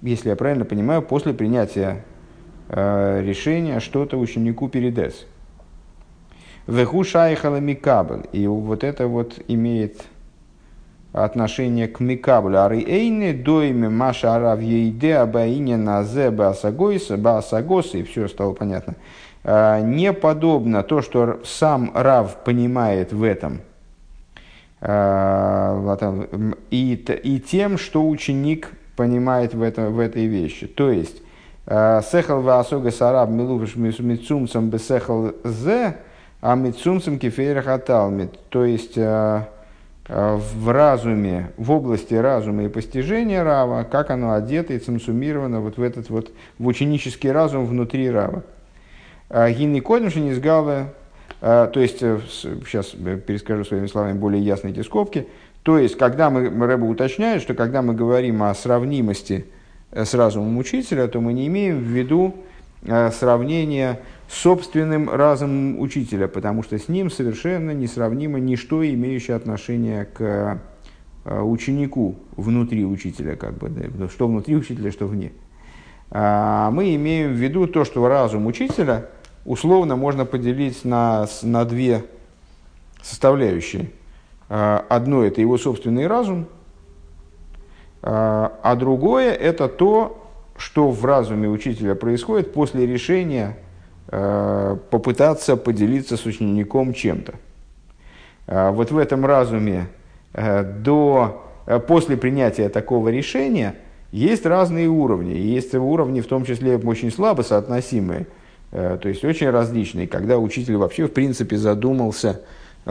если 0.01 0.31
я 0.31 0.37
правильно 0.37 0.65
понимаю, 0.65 1.03
после 1.03 1.35
принятия 1.35 2.07
э, 2.69 3.23
решения 3.23 3.81
что-то 3.81 4.17
ученику 4.17 4.71
передаст. 4.71 5.27
Веху 6.71 7.03
микабль. 7.61 8.27
И 8.33 8.47
вот 8.47 8.85
это 8.85 9.07
вот 9.07 9.35
имеет 9.49 10.05
отношение 11.13 11.89
к 11.89 12.01
микаблю. 12.01 12.59
Ары 12.59 12.81
эйны 12.81 13.33
дойме 13.33 13.89
маша 13.89 14.37
арав 14.37 14.61
ейде 14.61 15.17
абаине 15.17 15.77
назе 15.77 16.31
баасагойса 16.31 17.17
баасагоса. 17.17 17.99
И 17.99 18.03
все 18.05 18.29
стало 18.29 18.53
понятно. 18.55 18.95
Э, 19.45 19.81
не 19.83 20.13
подобно 20.13 20.83
то, 20.83 21.03
что 21.03 21.41
сам 21.45 21.91
Рав 21.95 22.45
понимает 22.45 23.13
в 23.13 23.23
этом– 23.23 23.61
Э, 24.81 26.53
и, 26.71 26.95
и 26.95 27.41
тем, 27.41 27.77
что 27.77 28.09
ученик 28.09 28.71
понимает 28.97 29.55
в, 29.55 29.63
это, 29.63 29.91
в 29.91 29.99
этой 29.99 30.27
вещи. 30.27 30.67
То 30.67 30.91
есть, 30.91 31.23
э, 31.67 32.01
сехал 32.11 32.41
ваасога 32.41 32.91
сараб 32.91 33.31
милувш 33.31 33.77
мицумцам 33.77 34.71
бесехал 34.71 35.33
зе, 35.45 35.97
а 36.41 36.55
митсумцем 36.55 37.19
кефейрах 37.19 37.67
аталмит, 37.67 38.39
то 38.49 38.65
есть 38.65 38.97
э, 38.97 39.43
э, 40.09 40.37
в 40.37 40.71
разуме, 40.71 41.51
в 41.59 41.71
области 41.71 42.15
разума 42.15 42.65
и 42.65 42.69
постижения 42.69 43.45
Рава, 43.45 43.85
как 43.85 44.11
оно 44.11 44.33
одето 44.33 44.73
и 44.73 44.79
цимсумировано 44.79 45.61
вот 45.61 45.77
в 45.77 45.83
этот 45.83 46.09
вот, 46.09 46.33
в 46.59 46.67
ученический 46.67 47.31
разум 47.31 47.67
внутри 47.67 48.11
Рава. 48.11 48.43
А 49.29 49.51
Гинни 49.51 49.81
Кодимши 49.81 50.21
не 50.21 50.33
сгала, 50.33 50.95
то 51.41 51.71
есть, 51.75 52.01
сейчас 52.01 52.87
перескажу 52.89 53.65
своими 53.65 53.87
словами 53.87 54.19
более 54.19 54.43
ясно 54.43 54.69
эти 54.69 54.83
скобки, 54.83 55.29
то 55.63 55.79
есть, 55.79 55.97
когда 55.97 56.31
мы, 56.31 56.49
Рэба 56.49 56.85
уточняет, 56.85 57.41
что 57.41 57.55
когда 57.55 57.81
мы 57.81 57.95
говорим 57.95 58.43
о 58.43 58.53
сравнимости 58.55 59.47
с 59.93 60.15
разумом 60.15 60.59
учителя, 60.59 61.07
то 61.07 61.21
мы 61.21 61.33
не 61.33 61.47
имеем 61.47 61.79
в 61.79 61.83
виду 61.83 62.35
сравнение 63.13 64.01
собственным 64.31 65.11
разумом 65.11 65.81
учителя, 65.81 66.29
потому 66.29 66.63
что 66.63 66.79
с 66.79 66.89
ним 66.89 67.11
совершенно 67.11 67.73
несравнимо 67.73 68.39
ничто, 68.39 68.87
имеющее 68.87 69.37
отношение 69.37 70.05
к 70.05 70.61
э, 71.25 71.41
ученику 71.43 72.15
внутри 72.37 72.85
учителя, 72.85 73.35
как 73.35 73.59
бы, 73.59 73.69
да, 73.69 74.09
что 74.09 74.29
внутри 74.29 74.57
учителя, 74.57 74.93
что 74.93 75.07
вне. 75.07 75.33
А 76.13 76.71
мы 76.71 76.95
имеем 76.95 77.33
в 77.33 77.37
виду 77.37 77.67
то, 77.67 77.85
что 77.85 78.07
разум 78.07 78.47
учителя 78.47 79.07
условно 79.45 79.97
можно 79.97 80.25
поделить 80.25 80.85
на, 80.85 81.27
на 81.43 81.65
две 81.65 82.05
составляющие. 83.03 83.91
А, 84.49 84.85
одно– 84.89 85.25
это 85.25 85.41
его 85.41 85.59
собственный 85.59 86.07
разум, 86.07 86.47
а, 88.03 88.59
а 88.63 88.77
другое– 88.77 89.33
это 89.33 89.69
то, 89.69 90.17
что 90.57 90.91
в 90.91 91.05
разуме 91.05 91.49
учителя 91.49 91.95
происходит 91.95 92.53
после 92.53 92.87
решения 92.87 93.57
попытаться 94.11 95.57
поделиться 95.57 96.17
с 96.17 96.27
учеником 96.27 96.93
чем-то. 96.93 97.35
А 98.51 98.73
вот 98.73 98.91
в 98.91 98.99
этом 98.99 99.25
разуме 99.25 99.87
э, 100.33 100.65
до, 100.65 101.45
э, 101.67 101.79
после 101.79 102.17
принятия 102.17 102.69
такого 102.69 103.09
решения 103.09 103.77
есть 104.11 104.45
разные 104.45 104.89
уровни. 104.89 105.35
есть 105.35 105.73
уровни, 105.75 106.21
в 106.21 106.27
том 106.27 106.45
числе 106.45 106.77
очень 106.77 107.13
слабо 107.13 107.43
соотносимые, 107.43 108.27
то 108.73 109.01
есть 109.05 109.25
очень 109.25 109.51
различные, 109.51 110.09
когда 110.09 110.39
учитель 110.39 110.77
вообще 110.77 111.07
в 111.07 111.13
принципе 111.13 111.57
задумался, 111.57 112.41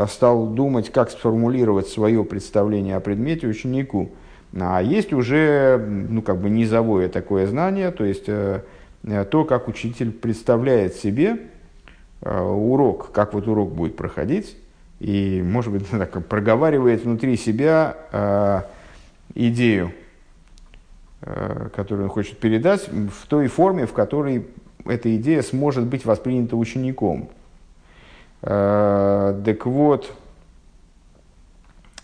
стал 0.07 0.47
думать, 0.47 0.91
как 0.91 1.09
сформулировать 1.09 1.87
свое 1.87 2.23
представление 2.23 2.95
о 2.95 2.99
предмете 2.99 3.47
ученику. 3.47 4.11
А 4.57 4.81
есть 4.81 5.13
уже 5.13 5.77
ну, 5.77 6.21
как 6.21 6.39
бы 6.41 6.49
низовое 6.49 7.07
такое 7.07 7.47
знание, 7.47 7.91
то 7.91 8.03
есть 8.03 8.25
Э, 8.27 8.61
то, 9.03 9.45
как 9.45 9.67
учитель 9.67 10.11
представляет 10.11 10.95
себе 10.95 11.37
э, 12.21 12.41
урок, 12.41 13.11
как 13.11 13.33
вот 13.33 13.47
урок 13.47 13.73
будет 13.73 13.95
проходить, 13.95 14.57
и, 14.99 15.41
может 15.45 15.71
быть, 15.71 15.87
так, 15.91 16.25
проговаривает 16.27 17.03
внутри 17.03 17.37
себя 17.37 17.97
э, 18.11 18.61
идею, 19.35 19.93
которую 21.75 22.05
он 22.05 22.09
хочет 22.09 22.39
передать, 22.39 22.87
в 22.87 23.27
той 23.27 23.47
форме, 23.47 23.85
в 23.85 23.91
которой 23.91 24.47
эта 24.85 25.13
идея 25.17 25.41
сможет 25.41 25.85
быть 25.85 26.05
воспринята 26.05 26.55
учеником. 26.55 27.29
Так 28.39 29.65
вот, 29.65 30.13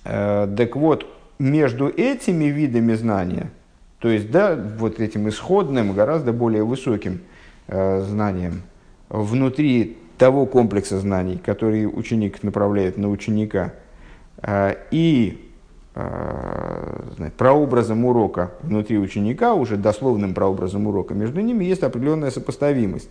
так 0.03 0.75
вот, 0.75 1.07
между 1.39 1.87
этими 1.87 2.45
видами 2.45 2.93
знания– 2.93 3.51
то 4.05 4.11
есть, 4.11 4.29
да, 4.29 4.55
вот 4.77 4.99
этим 4.99 5.27
исходным, 5.29 5.93
гораздо 5.93 6.31
более 6.31 6.63
высоким 6.63 7.21
э, 7.65 8.01
знанием 8.01 8.61
внутри 9.09 9.97
того 10.19 10.45
комплекса 10.45 10.99
знаний, 10.99 11.41
который 11.43 11.87
ученик 11.87 12.43
направляет 12.43 12.97
на 12.99 13.09
ученика, 13.09 13.73
э, 14.43 14.75
и 14.91 15.51
э, 15.95 17.29
прообразом 17.35 18.05
урока 18.05 18.51
внутри 18.61 18.99
ученика, 18.99 19.55
уже 19.55 19.75
дословным 19.75 20.35
прообразом 20.35 20.85
урока, 20.85 21.15
между 21.15 21.41
ними 21.41 21.65
есть 21.65 21.81
определенная 21.81 22.29
сопоставимость. 22.29 23.09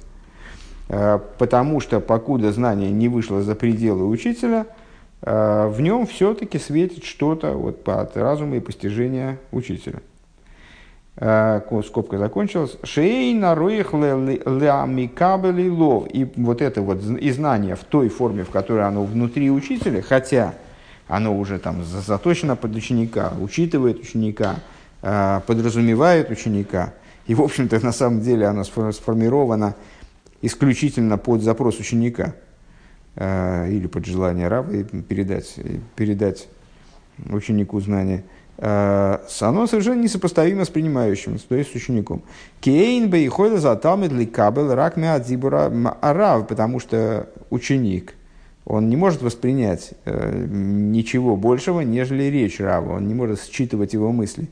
Э, 0.89 1.19
потому 1.39 1.81
что, 1.81 1.99
покуда 1.99 2.53
знание 2.53 2.93
не 2.93 3.09
вышло 3.09 3.43
за 3.43 3.57
пределы 3.57 4.07
учителя, 4.07 4.69
э, 5.23 5.67
в 5.67 5.81
нем 5.81 6.07
все-таки 6.07 6.61
светит 6.61 7.03
что-то 7.03 7.55
вот, 7.55 7.89
от 7.89 8.17
разума 8.17 8.59
и 8.59 8.61
постижения 8.61 9.41
учителя. 9.51 10.01
Э, 11.17 11.61
скобка 11.87 12.19
закончилась, 12.19 12.77
шей 12.83 13.35
на 13.35 13.55
леамикабели 13.55 15.69
лов. 15.69 16.09
И 16.13 16.29
вот 16.37 16.61
это 16.61 16.83
вот 16.83 17.05
и 17.05 17.31
знание 17.31 17.77
в 17.77 17.85
той 17.85 18.09
форме, 18.09 18.43
в 18.43 18.51
которой 18.51 18.85
оно 18.85 19.05
внутри 19.05 19.49
учителя, 19.49 20.03
хотя 20.03 20.57
оно 21.07 21.39
уже 21.39 21.61
там 21.61 21.85
заточено 21.85 22.57
под 22.57 22.75
ученика, 22.75 23.33
учитывает 23.41 24.01
ученика, 24.01 24.57
э, 25.03 25.41
подразумевает 25.47 26.31
ученика. 26.31 26.95
И, 27.29 27.37
в 27.37 27.43
общем-то, 27.43 27.79
на 27.85 27.93
самом 27.93 28.21
деле 28.21 28.47
оно 28.47 28.65
сформировано 28.65 29.77
исключительно 30.43 31.17
под 31.17 31.43
запрос 31.43 31.79
ученика 31.79 32.35
э, 33.15 33.71
или 33.71 33.87
под 33.87 34.05
желание 34.05 34.49
раба 34.49 34.83
передать, 35.09 35.61
передать 35.95 36.49
ученику 37.31 37.81
знания. 37.81 38.25
Э, 38.59 39.19
оно 39.41 39.67
совершенно 39.67 40.01
несопоставимо 40.01 40.65
с 40.65 40.69
принимающим, 40.69 41.39
то 41.39 41.55
есть 41.55 41.73
с 41.73 41.75
учеником. 41.75 42.23
Кейн 42.61 43.11
бы 43.11 43.19
и 43.19 43.29
ходил 43.29 43.59
за 43.59 43.75
талмит 43.77 44.13
ли 44.13 44.27
кабел 44.27 44.75
рак 44.75 44.95
зибура 45.27 45.73
арав, 46.01 46.47
потому 46.47 46.79
что 46.81 47.29
ученик, 47.51 48.15
он 48.65 48.89
не 48.89 48.97
может 48.97 49.23
воспринять 49.23 49.93
э, 50.05 50.47
ничего 50.49 51.37
большего, 51.37 51.81
нежели 51.81 52.25
речь 52.25 52.61
Рава, 52.61 52.97
он 52.97 53.09
не 53.09 53.15
может 53.15 53.43
считывать 53.43 53.93
его 53.93 54.13
мысли. 54.13 54.49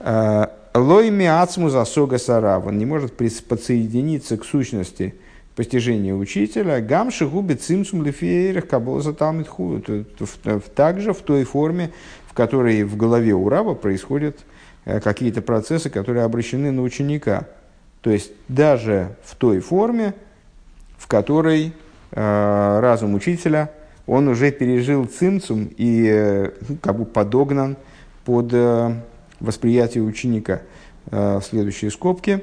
Э, 0.00 0.46
Лой 0.74 1.10
миацму 1.10 1.68
засога 1.68 2.18
сарав, 2.18 2.66
он 2.66 2.78
не 2.78 2.84
может 2.84 3.16
подсоединиться 3.16 4.36
к 4.36 4.44
сущности 4.44 5.14
постижения 5.54 6.12
учителя. 6.12 6.80
Гамши 6.80 7.28
губит 7.28 7.62
цимсум 7.62 8.02
лифеерах 8.02 8.66
кабол 8.66 9.00
за 9.00 9.12
талмит 9.12 9.48
Также 10.74 11.12
в 11.12 11.18
той 11.18 11.44
форме, 11.44 11.92
в 12.34 12.36
которой 12.36 12.82
в 12.82 12.96
голове 12.96 13.32
у 13.32 13.48
раба 13.48 13.74
происходят 13.74 14.36
э, 14.86 14.98
какие-то 14.98 15.40
процессы, 15.40 15.88
которые 15.88 16.24
обращены 16.24 16.72
на 16.72 16.82
ученика. 16.82 17.46
То 18.00 18.10
есть 18.10 18.32
даже 18.48 19.14
в 19.22 19.36
той 19.36 19.60
форме, 19.60 20.14
в 20.98 21.06
которой 21.06 21.72
э, 22.10 22.80
разум 22.80 23.14
учителя, 23.14 23.70
он 24.08 24.26
уже 24.26 24.50
пережил 24.50 25.04
цимцум 25.04 25.70
и 25.76 26.08
э, 26.10 26.50
ну, 26.68 26.76
как 26.82 26.98
бы 26.98 27.04
подогнан 27.04 27.76
под 28.24 28.52
э, 28.52 28.96
восприятие 29.38 30.02
ученика. 30.02 30.62
Э, 31.12 31.38
следующие 31.40 31.92
скобки. 31.92 32.42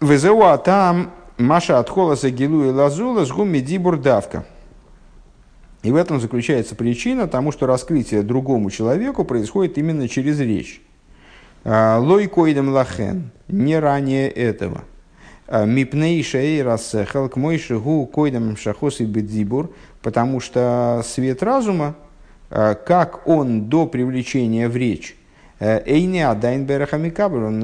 Везеуа 0.00 0.56
там 0.56 1.10
Маша 1.36 1.78
от 1.78 1.90
холоса 1.90 2.30
гилу 2.30 2.64
и 2.64 2.70
лазула 2.70 3.26
с 3.26 3.30
гуми 3.30 3.58
дибурдавка. 3.58 4.46
И 5.86 5.92
в 5.92 5.94
этом 5.94 6.20
заключается 6.20 6.74
причина 6.74 7.28
тому, 7.28 7.52
что 7.52 7.66
раскрытие 7.66 8.24
другому 8.24 8.72
человеку 8.72 9.24
происходит 9.24 9.78
именно 9.78 10.08
через 10.08 10.40
речь. 10.40 10.82
А, 11.62 12.00
Лой 12.00 12.26
койдем 12.26 12.70
лахен, 12.70 13.30
не 13.46 13.78
ранее 13.78 14.28
этого. 14.28 14.82
А, 15.46 15.64
Мипней 15.64 16.20
шей 16.24 16.60
рассехал 16.64 17.28
к 17.28 17.36
мой 17.36 17.58
шагу 17.58 18.04
койдем 18.06 18.56
шахос 18.56 18.98
и 18.98 19.04
бедзибур, 19.04 19.72
потому 20.02 20.40
что 20.40 21.04
свет 21.06 21.40
разума, 21.44 21.94
а, 22.50 22.74
как 22.74 23.28
он 23.28 23.68
до 23.68 23.86
привлечения 23.86 24.68
в 24.68 24.76
речь, 24.76 25.16
Эйни 25.60 26.18
адайн 26.18 26.66
бераха 26.66 26.98
микабель, 26.98 27.44
он 27.44 27.60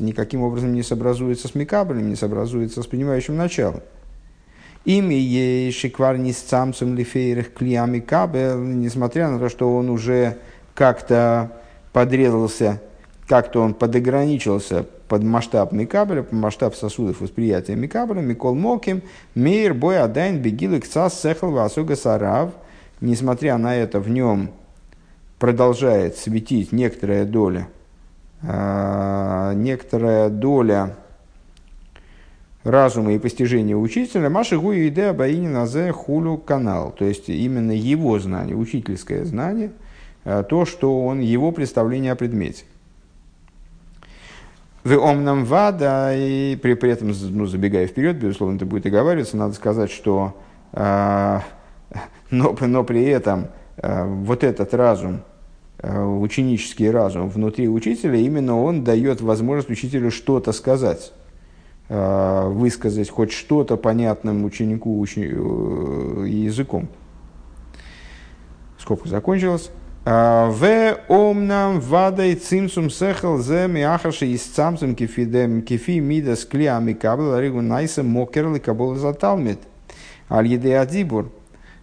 никаким 0.00 0.42
образом 0.42 0.72
не 0.72 0.82
сообразуется 0.82 1.46
с 1.46 1.54
микабелем, 1.54 2.08
не 2.08 2.16
сообразуется 2.16 2.82
с 2.82 2.88
принимающим 2.88 3.36
началом. 3.36 3.82
Ими 4.84 5.14
ешиквар 5.14 6.18
не 6.18 6.32
самцем 6.32 6.96
лифейрых 6.96 7.54
клиями 7.54 8.00
кабел, 8.00 8.58
несмотря 8.58 9.28
на 9.28 9.38
то, 9.38 9.48
что 9.48 9.74
он 9.76 9.88
уже 9.90 10.38
как-то 10.74 11.52
подрезался, 11.92 12.80
как-то 13.28 13.60
он 13.60 13.74
подограничился 13.74 14.84
под 15.06 15.22
масштаб 15.22 15.72
Микабеля, 15.72 16.22
под 16.22 16.32
масштаб 16.32 16.74
сосудов 16.74 17.20
восприятия 17.20 17.76
Микабеля, 17.76 18.20
Микол 18.20 18.54
Моким, 18.54 19.02
Мейр 19.36 19.72
Бой 19.72 20.00
Адайн 20.00 20.38
Бегил 20.38 20.76
Икцас 20.76 21.20
Сехал 21.20 21.52
Васуга 21.52 21.94
Сарав, 21.94 22.50
несмотря 23.00 23.58
на 23.58 23.76
это, 23.76 24.00
в 24.00 24.08
нем 24.08 24.50
продолжает 25.38 26.16
светить 26.16 26.72
некоторая 26.72 27.24
доля, 27.24 27.68
э, 28.42 29.52
некоторая 29.54 30.28
доля 30.28 30.96
разума 32.64 33.12
и 33.12 33.18
постижения 33.18 33.76
учителя, 33.76 34.30
Маши 34.30 34.58
Гуи 34.58 34.88
Иде 34.88 35.12
Баини 35.12 35.48
Назе 35.48 35.92
Хулю 35.92 36.36
канал. 36.36 36.94
То 36.96 37.04
есть 37.04 37.28
именно 37.28 37.72
его 37.72 38.18
знание, 38.18 38.56
учительское 38.56 39.24
знание, 39.24 39.72
э, 40.24 40.44
то, 40.48 40.64
что 40.64 41.04
он, 41.04 41.20
его 41.20 41.52
представление 41.52 42.12
о 42.12 42.16
предмете. 42.16 42.64
В 44.84 44.96
омном 44.98 45.44
вада, 45.44 46.12
и 46.14 46.56
при, 46.60 46.74
при 46.74 46.90
этом, 46.90 47.12
ну, 47.30 47.46
забегая 47.46 47.86
вперед, 47.86 48.16
безусловно, 48.16 48.56
это 48.56 48.66
будет 48.66 48.86
оговариваться, 48.86 49.36
надо 49.36 49.54
сказать, 49.54 49.92
что 49.92 50.36
э, 50.72 51.40
но, 52.30 52.56
но 52.60 52.82
при 52.82 53.04
этом 53.04 53.48
э, 53.76 54.04
вот 54.04 54.42
этот 54.42 54.74
разум, 54.74 55.20
э, 55.78 56.02
ученический 56.02 56.90
разум 56.90 57.28
внутри 57.28 57.68
учителя, 57.68 58.16
именно 58.16 58.60
он 58.60 58.84
дает 58.84 59.20
возможность 59.20 59.70
учителю 59.70 60.10
что-то 60.10 60.52
сказать, 60.52 61.12
высказать 61.88 63.10
хоть 63.10 63.32
что-то 63.32 63.76
понятным 63.76 64.44
ученику 64.44 64.98
учени, 64.98 65.32
э, 65.32 66.28
языком. 66.28 66.88
Скобка 68.78 69.08
закончилась. 69.08 69.70
А, 70.04 70.50
в 70.50 70.98
омнам 71.08 71.80
вадай 71.80 72.34
цимсум 72.34 72.90
сехал 72.90 73.38
зе 73.38 73.68
миахаши 73.68 74.26
из 74.26 74.42
цамсум 74.42 74.96
кефидем 74.96 75.62
кефи 75.62 76.00
мидас 76.00 76.44
клиами 76.44 76.92
кабл 76.92 77.38
ригу 77.38 77.60
найса 77.60 78.02
мокерли 78.02 78.58
кабол 78.58 78.96
заталмит. 78.96 79.60
Аль 80.30 80.48
еде 80.48 80.78
адибур. 80.78 81.30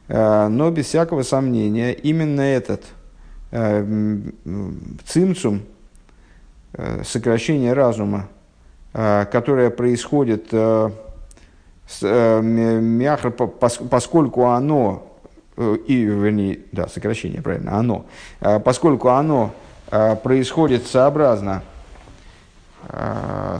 А, 0.07 0.49
но 0.49 0.71
без 0.71 0.87
всякого 0.87 1.23
сомнения 1.23 1.93
именно 1.93 2.41
этот 2.41 2.83
цимсум, 5.07 5.63
сокращение 7.03 7.73
разума, 7.73 8.29
которое 8.91 9.69
происходит 9.69 10.53
поскольку 13.89 14.45
оно 14.45 15.09
Э, 15.59 15.75
и, 15.87 16.03
вернее, 16.03 16.59
да, 16.71 16.87
сокращение, 16.87 17.41
правильно, 17.41 17.77
оно, 17.77 18.05
поскольку 18.63 19.09
оно 19.09 19.53
происходит 20.23 20.85
сообразно 20.85 21.63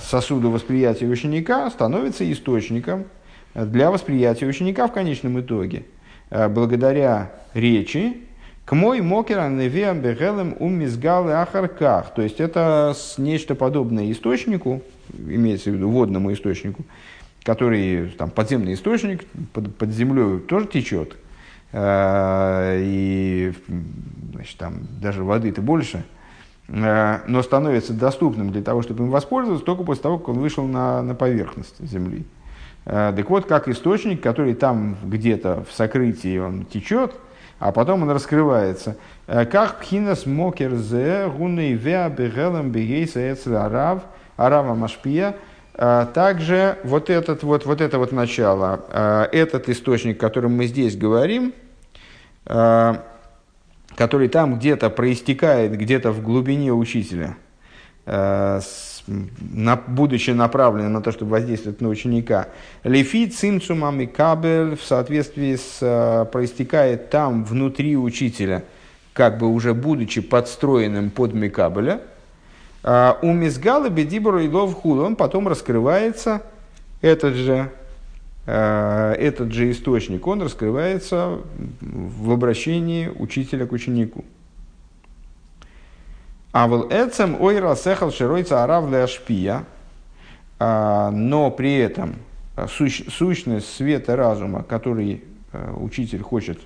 сосуду 0.04 0.52
восприятия 0.52 1.08
ученика, 1.08 1.70
становится 1.72 2.32
источником 2.32 3.06
для 3.56 3.90
восприятия 3.90 4.46
ученика 4.46 4.88
в 4.88 4.94
конечном 4.94 5.40
итоге. 5.42 5.86
Благодаря 6.30 7.32
речи, 7.56 8.28
к 8.70 8.76
мой 8.76 9.02
мокера 9.02 9.50
невеам 9.50 10.00
бегелем 10.00 10.56
умизгалы 10.60 11.34
ахарках. 11.34 12.14
То 12.14 12.22
есть 12.22 12.40
это 12.40 12.94
нечто 13.18 13.56
подобное 13.56 14.12
источнику, 14.12 14.84
имеется 15.18 15.72
в 15.72 15.74
виду 15.74 15.90
водному 15.90 16.32
источнику, 16.32 16.84
который 17.42 18.10
там 18.12 18.30
подземный 18.30 18.76
источник 18.76 19.26
под, 19.54 19.76
под 19.76 19.90
землей 19.90 20.40
тоже 20.42 20.68
течет, 20.68 21.16
Э, 21.72 22.80
и 22.82 23.54
значит, 24.34 24.58
там 24.58 24.80
даже 25.00 25.24
воды-то 25.24 25.62
больше, 25.62 26.04
э, 26.68 27.20
но 27.28 27.44
становится 27.44 27.94
доступным 27.94 28.52
для 28.52 28.64
того, 28.64 28.82
чтобы 28.82 29.04
им 29.04 29.12
воспользоваться 29.12 29.66
только 29.66 29.84
после 29.84 30.04
того, 30.04 30.18
как 30.18 30.30
он 30.30 30.40
вышел 30.40 30.66
на, 30.66 31.04
на 31.04 31.14
поверхность 31.14 31.76
Земли. 31.80 32.26
Э, 32.86 33.14
так 33.16 33.30
вот, 33.30 33.46
как 33.46 33.68
источник, 33.68 34.22
который 34.22 34.56
там 34.56 34.98
где-то 35.04 35.64
в 35.70 35.74
сокрытии 35.74 36.40
он 36.40 36.66
течет, 36.66 37.14
а 37.60 37.72
потом 37.72 38.04
он 38.04 38.12
раскрывается. 38.12 38.96
Как 39.28 39.80
пхинас 39.80 40.26
мокер 40.26 40.76
зе 40.76 41.30
гуней 41.30 41.74
веа 41.74 42.10
бегелем 42.10 42.72
бегейса 42.72 43.36
арав 43.48 44.04
арава 44.38 44.74
машпия– 44.74 45.36
а, 45.82 46.08
также 46.08 46.78
вот, 46.84 47.10
этот, 47.10 47.44
вот, 47.44 47.66
вот 47.66 47.80
это 47.80 48.00
вот 48.00 48.12
начало, 48.12 48.82
а, 48.90 49.30
этот 49.32 49.70
источник, 49.70 50.18
о 50.18 50.20
котором 50.20 50.58
мы 50.58 50.66
здесь 50.66 50.98
говорим, 50.98 51.54
который 53.96 54.28
там 54.28 54.58
где-то 54.58 54.90
проистекает, 54.90 55.78
где-то 55.78 56.12
в 56.12 56.22
глубине 56.24 56.74
учителя, 56.74 57.38
будучи 59.88 60.32
направленным 60.32 60.94
на 60.94 61.02
то, 61.02 61.12
чтобы 61.12 61.32
воздействовать 61.32 61.82
на 61.82 61.90
ученика. 61.90 62.48
Лефи 62.84 63.28
цимцумам 63.28 64.02
и 64.02 64.06
кабель 64.06 64.76
в 64.76 64.84
соответствии 64.84 65.56
с 65.56 66.30
проистекает 66.32 67.10
там 67.10 67.44
внутри 67.44 67.98
учителя, 67.98 68.64
как 69.14 69.38
бы 69.38 69.48
уже 69.48 69.74
будучи 69.74 70.22
подстроенным 70.22 71.10
под 71.10 71.34
Микабеля– 71.34 72.02
а, 72.82 73.20
у 73.22 73.34
Мизгала 73.34 73.90
Бедибору 73.90 74.40
и 74.40 74.48
Лов 74.48 74.74
Худ, 74.74 75.00
он 75.00 75.16
потом 75.16 75.48
раскрывается, 75.48 76.42
этот 77.02 77.36
же, 77.36 77.72
а, 78.48 79.14
этот 79.14 79.52
же 79.52 79.72
источник, 79.72 80.26
он 80.26 80.42
раскрывается 80.42 81.40
в 81.82 82.32
обращении 82.32 83.08
учителя 83.08 83.66
к 83.66 83.72
ученику. 83.72 84.24
А 86.52 86.68
был 86.68 86.88
эцем 86.90 87.40
ой 87.40 87.60
расехал 87.60 88.12
широйца 88.12 88.64
арав 88.64 88.92
ашпия, 88.92 89.66
а, 90.60 91.12
но 91.12 91.52
при 91.52 91.76
этом 91.78 92.16
сущность 92.68 93.74
света 93.74 94.16
разума, 94.16 94.64
который 94.64 95.24
учитель 95.78 96.22
хочет 96.22 96.60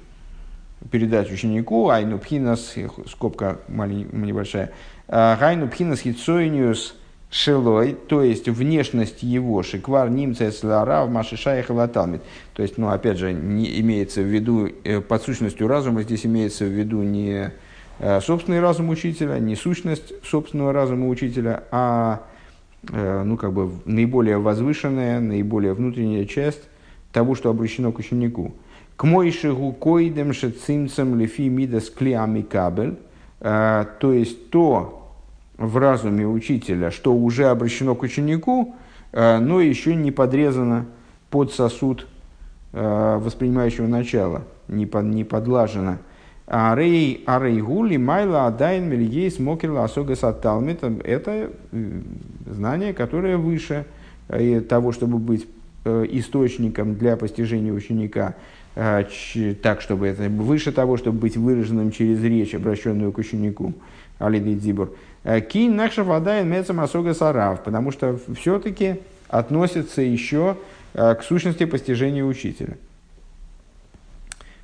передать 0.91 1.31
ученику, 1.31 1.89
айну 1.89 2.17
пхинас, 2.17 2.73
скобка 3.07 3.59
маленькая, 3.67 4.17
небольшая, 4.17 4.71
Гайну 5.07 5.67
пхинас 5.67 5.99
хитсойниус 5.99 6.95
шелой, 7.29 7.93
то 7.93 8.21
есть 8.21 8.47
внешность 8.47 9.23
его, 9.23 9.63
шиквар 9.63 10.09
нимца 10.09 10.51
слара 10.51 11.03
в 11.03 11.09
машишаях. 11.09 11.67
То 11.67 12.19
есть, 12.57 12.77
ну, 12.77 12.89
опять 12.89 13.17
же, 13.17 13.33
не 13.33 13.79
имеется 13.81 14.21
в 14.21 14.25
виду, 14.25 14.69
э, 14.83 15.01
под 15.01 15.23
сущностью 15.23 15.67
разума 15.67 16.03
здесь 16.03 16.25
имеется 16.25 16.65
в 16.65 16.69
виду 16.69 17.01
не 17.01 17.51
собственный 18.21 18.59
разум 18.59 18.89
учителя, 18.89 19.39
не 19.39 19.55
сущность 19.55 20.13
собственного 20.25 20.73
разума 20.73 21.07
учителя, 21.07 21.63
а 21.71 22.23
э, 22.91 23.23
ну, 23.23 23.37
как 23.37 23.53
бы 23.53 23.69
наиболее 23.85 24.39
возвышенная, 24.39 25.21
наиболее 25.21 25.73
внутренняя 25.73 26.25
часть 26.25 26.63
того, 27.13 27.35
что 27.35 27.49
обращено 27.49 27.93
к 27.93 27.99
ученику. 27.99 28.55
К 28.97 29.05
мойшигу 29.05 29.71
койдем 29.71 30.33
шецимцем 30.33 31.17
лефи 31.17 31.47
мидас 31.47 31.89
клиами 31.89 32.41
кабель, 32.41 32.97
а, 33.39 33.85
то 33.99 34.11
есть 34.11 34.49
то 34.49 35.11
в 35.57 35.77
разуме 35.77 36.27
учителя, 36.27 36.91
что 36.91 37.13
уже 37.13 37.45
обращено 37.45 37.95
к 37.95 38.01
ученику, 38.01 38.75
но 39.13 39.61
еще 39.61 39.95
не 39.95 40.11
подрезано 40.11 40.87
под 41.29 41.53
сосуд 41.53 42.07
воспринимающего 42.71 43.85
начала, 43.85 44.41
не, 44.67 44.87
под, 44.87 45.05
не 45.05 45.23
подлажено. 45.23 45.99
Арей 46.45 47.23
арей 47.25 47.61
гули 47.61 47.95
майла 47.95 48.47
адайн 48.47 48.83
мельейс 48.89 49.39
мокерла 49.39 49.85
асога 49.85 50.15
саталмит. 50.15 50.83
Это 50.83 51.51
знание, 52.45 52.93
которое 52.93 53.37
выше 53.37 53.85
э, 54.27 54.59
того, 54.59 54.91
чтобы 54.91 55.19
быть 55.19 55.47
э, 55.85 56.05
источником 56.09 56.95
для 56.95 57.15
постижения 57.15 57.71
ученика. 57.71 58.35
Так, 58.75 59.81
чтобы 59.81 60.07
это 60.07 60.27
выше 60.29 60.71
того, 60.71 60.97
чтобы 60.97 61.19
быть 61.19 61.37
выраженным 61.37 61.91
через 61.91 62.23
речь, 62.23 62.55
обращенную 62.55 63.11
к 63.11 63.19
ученику. 63.19 63.75
Алиды 64.17 64.55
Дзибур. 64.55 64.95
Кин 65.51 65.75
наша 65.75 66.03
вода 66.03 66.41
и 66.41 66.43
мецам 66.43 66.79
асога 66.79 67.13
сарав, 67.13 67.63
потому 67.63 67.91
что 67.91 68.19
все-таки 68.35 68.95
относится 69.27 70.01
еще 70.01 70.57
к 70.93 71.19
сущности 71.21 71.65
постижения 71.65 72.25
учителя. 72.25 72.77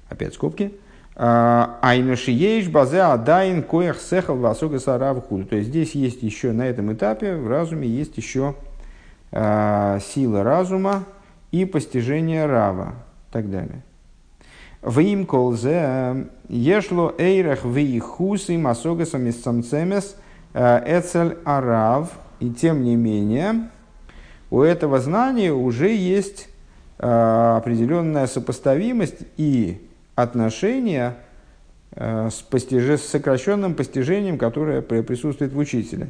Опять 0.09 0.33
скобки. 0.33 0.71
Айнушиеш 1.21 2.69
базе 2.69 3.01
адайн 3.01 3.61
коях 3.61 3.99
сехал 3.99 4.37
васога 4.37 4.79
сарав 4.79 5.27
худу. 5.27 5.45
То 5.45 5.57
есть 5.57 5.67
здесь 5.67 5.93
есть 5.93 6.23
еще 6.23 6.53
на 6.53 6.65
этом 6.65 6.93
этапе 6.93 7.35
в 7.35 7.49
разуме 7.49 7.89
есть 7.89 8.15
еще 8.15 8.55
сила 9.31 10.43
разума 10.43 11.03
и 11.51 11.65
постижение 11.65 12.45
рава 12.45 12.93
и 13.29 13.33
так 13.33 13.51
далее. 13.51 13.83
Вим 14.81 15.25
колзе 15.25 16.27
ешло 16.47 17.13
эйрах 17.17 17.65
вейхусы 17.65 18.57
масогасом 18.57 19.27
из 19.27 19.43
самцемес 19.43 20.15
эцель 20.53 21.37
арав. 21.43 22.11
И 22.39 22.49
тем 22.51 22.85
не 22.85 22.95
менее, 22.95 23.69
у 24.49 24.61
этого 24.61 24.99
знания 24.99 25.51
уже 25.51 25.93
есть 25.93 26.47
определенная 26.97 28.27
сопоставимость 28.27 29.23
и 29.35 29.88
отношение 30.21 31.15
с, 31.95 32.41
постиж... 32.49 32.99
с 32.99 33.05
сокращенным 33.05 33.75
постижением, 33.75 34.37
которое 34.37 34.81
присутствует 34.81 35.53
в 35.53 35.57
учителе. 35.57 36.09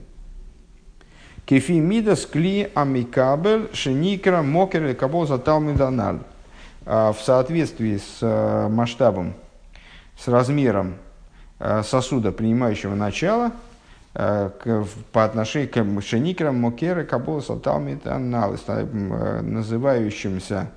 Кефи 1.45 1.79
мидас 1.79 2.25
кли 2.25 2.69
амикабель 2.75 3.69
шеникра 3.73 4.41
мокер 4.41 4.93
кабол 4.95 5.25
затал 5.25 5.59
миданаль. 5.59 6.19
А, 6.91 7.13
в 7.13 7.21
соответствии 7.21 7.97
с 7.97 8.17
э, 8.21 8.67
масштабом, 8.67 9.35
с 10.17 10.27
размером 10.27 10.95
э, 11.59 11.83
сосуда, 11.83 12.31
принимающего 12.31 12.95
начало, 12.95 13.51
э, 14.15 14.49
по 15.11 15.23
отношению 15.23 15.69
к 15.69 16.01
шеникрам 16.01 16.55
мокера 16.55 17.03
кабола 17.03 17.41
саталмит 17.41 18.07
анализ, 18.07 18.61
называющимся 18.67 20.71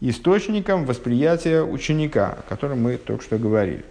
источником 0.00 0.84
восприятия 0.84 1.62
ученика, 1.62 2.38
о 2.38 2.48
котором 2.48 2.82
мы 2.82 2.96
только 2.96 3.22
что 3.22 3.38
говорили. 3.38 3.84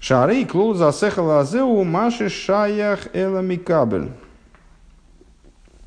Шары 0.00 0.40
и 0.40 0.44
клол 0.44 0.74
засехала 0.74 1.40
азеу 1.40 1.84
маши 1.84 2.28
шаях 2.28 3.08
эламикабель. 3.12 4.10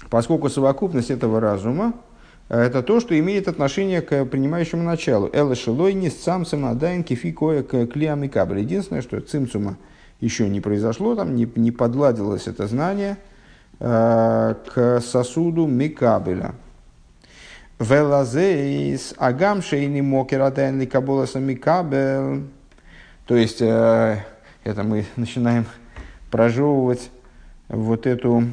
Поскольку 0.09 0.49
совокупность 0.49 1.09
этого 1.09 1.39
разума– 1.39 1.93
это 2.49 2.83
то, 2.83 2.99
что 2.99 3.17
имеет 3.17 3.47
отношение 3.47 4.01
к 4.01 4.25
принимающему 4.25 4.83
началу. 4.83 5.29
Эла 5.33 5.55
шелой 5.55 5.93
не 5.93 6.09
сам 6.09 6.45
самодайн 6.45 7.03
кефи 7.03 7.31
кое 7.31 7.63
к 7.63 7.87
клиам 7.87 8.23
и 8.23 8.27
кабель. 8.27 8.59
Единственное, 8.59 9.01
что 9.01 9.19
цимцума 9.21 9.77
еще 10.19 10.47
не 10.49 10.61
произошло, 10.61 11.15
там 11.15 11.35
не, 11.35 11.49
не 11.55 11.71
подладилось 11.71 12.47
это 12.47 12.67
знание 12.67 13.17
э, 13.79 14.55
к 14.73 15.01
сосуду 15.01 15.65
микабеля. 15.65 16.53
Велазейс 17.79 19.13
агам 19.17 19.61
шейни 19.61 20.01
мокерадайн 20.01 20.79
ликаболаса 20.79 21.39
микабель. 21.39 22.43
То 23.25 23.35
есть, 23.35 23.61
э, 23.61 24.17
это 24.63 24.83
мы 24.83 25.05
начинаем 25.15 25.65
прожевывать 26.29 27.09
вот 27.67 28.05
эту 28.05 28.43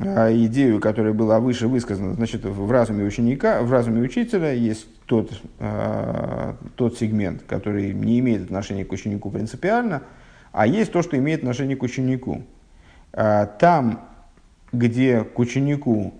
э, 0.00 0.36
идею, 0.46 0.80
которая 0.80 1.12
была 1.12 1.38
выше 1.38 1.68
высказана. 1.68 2.14
Значит, 2.14 2.44
в 2.44 2.70
разуме 2.70 3.04
ученика, 3.04 3.62
в 3.62 3.70
разуме 3.70 4.00
учителя 4.00 4.52
есть 4.52 4.86
тот, 5.04 5.30
э, 5.58 6.54
тот 6.76 6.98
сегмент, 6.98 7.42
который 7.42 7.92
не 7.92 8.20
имеет 8.20 8.44
отношения 8.44 8.86
к 8.86 8.92
ученику 8.92 9.30
принципиально, 9.30 10.02
а 10.50 10.66
есть 10.66 10.92
то, 10.92 11.02
что 11.02 11.18
имеет 11.18 11.40
отношение 11.40 11.76
к 11.76 11.82
ученику. 11.82 12.42
Там, 13.12 14.08
где 14.72 15.24
к 15.24 15.38
ученику, 15.38 16.14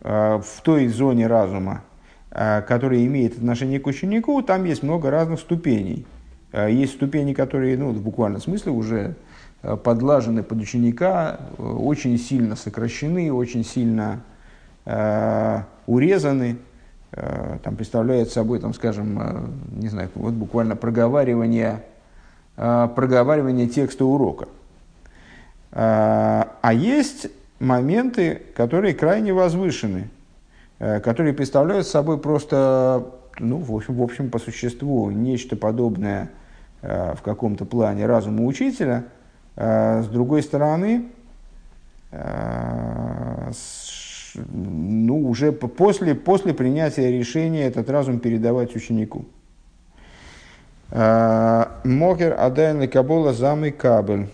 в 0.00 0.62
той 0.62 0.86
зоне 0.88 1.26
разума, 1.26 1.82
которая 2.30 3.04
имеет 3.04 3.36
отношение 3.36 3.80
к 3.80 3.86
ученику, 3.86 4.42
там 4.42 4.64
есть 4.64 4.82
много 4.82 5.10
разных 5.10 5.40
ступеней– 5.40 6.06
а 6.52 6.68
есть 6.68 6.94
ступени, 6.94 7.34
которые 7.34 7.76
ну, 7.76 7.90
в 7.90 8.00
буквальном 8.00 8.40
смысле 8.40 8.72
уже 8.72 9.14
э, 9.62 9.76
подлажены 9.76 10.42
под 10.42 10.58
ученика, 10.58 11.40
э, 11.58 11.62
очень 11.62 12.18
сильно 12.18 12.56
сокращены, 12.56 13.32
очень 13.32 13.64
сильно 13.64 14.22
э, 14.86 15.62
урезаны. 15.86 16.56
Э, 17.12 17.58
там 17.62 17.76
представляют 17.76 18.30
собой, 18.30 18.60
там, 18.60 18.72
скажем, 18.72 19.20
э, 19.20 19.46
не 19.76 19.88
знаю, 19.88 20.08
вот 20.14 20.32
буквально 20.32 20.74
проговаривание, 20.74 21.84
э, 22.56 22.88
проговаривание 22.96 23.66
текста 23.66 24.06
урока. 24.06 24.48
Э, 25.72 26.44
а 26.62 26.72
есть 26.72 27.28
моменты, 27.58 28.42
которые 28.54 28.94
крайне 28.94 29.32
возвышены, 29.32 30.08
э, 30.78 31.00
которые 31.00 31.32
представляют 31.34 31.86
собой 31.86 32.18
просто 32.18 33.06
ну, 33.40 33.58
в 33.58 33.74
общем, 33.74 33.94
в 33.94 34.02
общем, 34.02 34.30
по 34.30 34.38
существу, 34.38 35.10
нечто 35.10 35.54
подобное 35.56 36.30
э, 36.82 37.14
в 37.14 37.22
каком-то 37.22 37.64
плане 37.64 38.06
разуму 38.06 38.46
учителя. 38.46 39.04
Э, 39.56 40.02
с 40.02 40.08
другой 40.08 40.42
стороны, 40.42 41.06
ну, 44.34 45.28
уже 45.28 45.52
после, 45.52 46.14
после 46.14 46.54
принятия 46.54 47.10
решения 47.10 47.64
этот 47.64 47.90
разум 47.90 48.18
передавать 48.18 48.74
ученику. 48.74 49.26
Мокер 50.90 52.34
Адайн 52.38 52.88
Кабола 52.88 53.34
Замы 53.34 53.72
Кабель. 53.72 54.28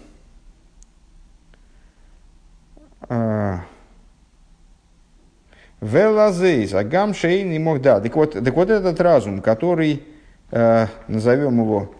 Велазейс, 5.84 6.72
агам 6.72 7.12
шейн 7.12 7.52
и 7.52 7.58
мог 7.58 7.82
да. 7.82 8.00
Так 8.00 8.16
вот, 8.16 8.32
так 8.32 8.54
вот 8.54 8.70
этот 8.70 9.00
разум, 9.00 9.42
который, 9.42 10.02
э, 10.50 10.86
назовем 11.08 11.60
его 11.60 11.94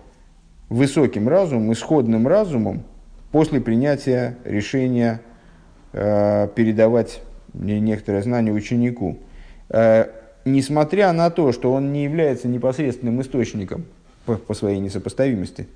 высоким 0.71 1.29
разумом, 1.29 1.73
исходным 1.73 2.27
разумом, 2.27 2.85
после 3.31 3.61
принятия 3.61 4.39
решения 4.45 5.21
э, 5.93 6.49
передавать 6.55 7.21
некоторое 7.53 8.23
знание 8.23 8.55
ученику, 8.55 9.19
э, 9.69 10.07
несмотря 10.47 11.13
на 11.13 11.29
то, 11.31 11.53
что 11.53 11.71
он 11.73 11.93
не 11.93 12.05
является 12.05 12.49
непосредственным 12.49 13.21
источником 13.21 13.85
по, 14.25 14.37
по 14.37 14.55
своей 14.55 14.79
несопоставимости, 14.79 15.69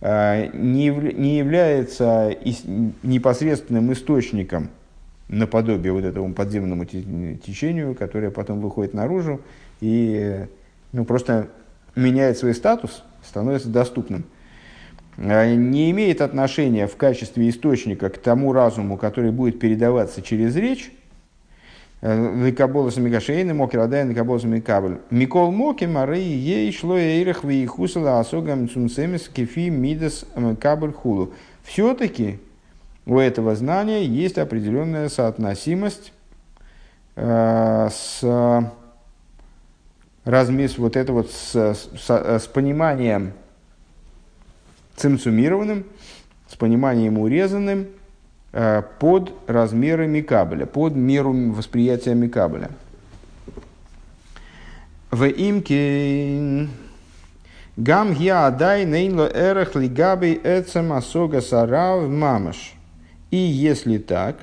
э, 0.00 0.48
не, 0.52 0.88
не 0.88 1.38
является 1.38 2.34
непосредственным 3.02 3.92
источником– 3.92 4.70
наподобие 5.30 5.92
вот 5.92 6.04
этому 6.04 6.34
подземному 6.34 6.84
течению, 6.84 7.94
которое 7.94 8.30
потом 8.30 8.60
выходит 8.60 8.94
наружу 8.94 9.40
и 9.80 10.46
ну, 10.92 11.04
просто 11.04 11.48
меняет 11.94 12.36
свой 12.36 12.54
статус, 12.54 13.04
становится 13.22 13.68
доступным. 13.68 14.24
А 15.16 15.54
не 15.54 15.90
имеет 15.90 16.20
отношения 16.20 16.86
в 16.86 16.96
качестве 16.96 17.48
источника 17.48 18.08
к 18.08 18.18
тому 18.18 18.52
разуму, 18.52 18.96
который 18.96 19.30
будет 19.30 19.60
передаваться 19.60 20.20
через 20.22 20.56
речь, 20.56 20.92
Ликабола 22.02 22.88
самигашейны 22.88 23.52
мокирадай 23.52 24.06
ликабола 24.06 24.38
самикабль. 24.38 25.00
Микол 25.10 25.50
моки 25.50 25.84
мары 25.84 26.16
ей 26.16 26.72
шло 26.72 26.96
эйрах 26.96 27.44
вейхусала 27.44 28.20
асогам 28.20 28.70
цунцемис 28.70 29.28
кефи 29.28 29.68
мидас 29.68 30.24
кабль 30.60 30.92
хулу. 30.92 31.34
Все-таки 31.62 32.38
у 33.04 33.18
этого 33.18 33.54
знания 33.54 34.02
есть 34.02 34.38
определенная 34.38 35.10
соотносимость 35.10 36.14
э, 37.16 37.88
с 37.92 38.70
размес 40.24 40.78
вот 40.78 40.96
это 40.96 41.12
вот 41.12 41.30
с, 41.30 41.54
с, 41.54 42.08
с 42.08 42.46
пониманием 42.46 43.34
цимцумированным, 44.96 45.84
с 46.48 46.56
пониманием 46.56 47.18
урезанным 47.18 47.88
под 48.52 49.32
размерами 49.46 50.20
кабеля, 50.20 50.66
под 50.66 50.96
меру 50.96 51.32
восприятия 51.52 52.14
Микабеля. 52.14 52.70
В 55.10 55.24
имке 55.28 56.68
гам 57.76 58.16
адай 58.32 58.84
нейнло 58.84 59.30
эрах 59.32 59.76
лигабей 59.76 60.40
эцем 60.42 60.92
асога 60.92 61.40
сарав 61.40 62.08
мамаш– 62.08 62.74
и 63.30 63.36
если 63.36 63.98
так, 63.98 64.36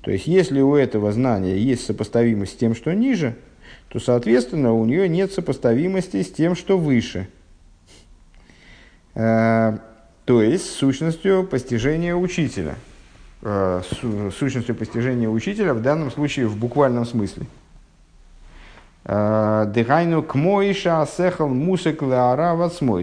то 0.00 0.10
есть 0.10 0.26
если 0.26 0.60
у 0.60 0.74
этого 0.74 1.12
знания 1.12 1.56
есть 1.56 1.86
сопоставимость 1.86 2.52
с 2.52 2.56
тем, 2.56 2.74
что 2.74 2.92
ниже, 2.92 3.36
то, 3.88 4.00
соответственно, 4.00 4.72
у 4.72 4.84
нее 4.84 5.08
нет 5.08 5.32
сопоставимости 5.32 6.22
с 6.22 6.32
тем, 6.32 6.56
что 6.56 6.76
выше. 6.76 7.28
Э, 9.14 9.78
то 10.24 10.42
есть 10.42 10.66
с 10.66 10.74
сущностью 10.74 11.46
постижения 11.46 12.16
учителя. 12.16 12.74
Э, 13.46 13.82
сущностью 14.38 14.74
постижения 14.74 15.28
учителя 15.28 15.74
в 15.74 15.82
данном 15.82 16.10
случае 16.10 16.46
в 16.46 16.56
буквальном 16.56 17.04
смысле. 17.04 17.44
Э, 19.04 19.66
Дыхайну 19.68 20.22
к 20.22 20.34
моиша 20.34 21.02
асехал 21.02 21.48
мусек 21.48 22.00
леара 22.00 22.56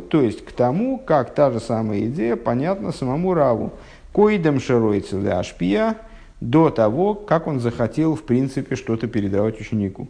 То 0.09 0.19
есть 0.19 0.43
к 0.43 0.51
тому, 0.51 0.97
как 0.97 1.35
та 1.35 1.51
же 1.51 1.59
самая 1.59 2.07
идея 2.07 2.37
понятна 2.37 2.91
самому 2.91 3.35
Раву. 3.35 3.71
Коидем 4.11 4.59
широйца 4.59 5.37
ашпия 5.37 5.97
до 6.39 6.71
того, 6.71 7.13
как 7.13 7.45
он 7.45 7.59
захотел, 7.59 8.15
в 8.15 8.23
принципе, 8.23 8.75
что-то 8.75 9.07
передавать 9.07 9.61
ученику. 9.61 10.07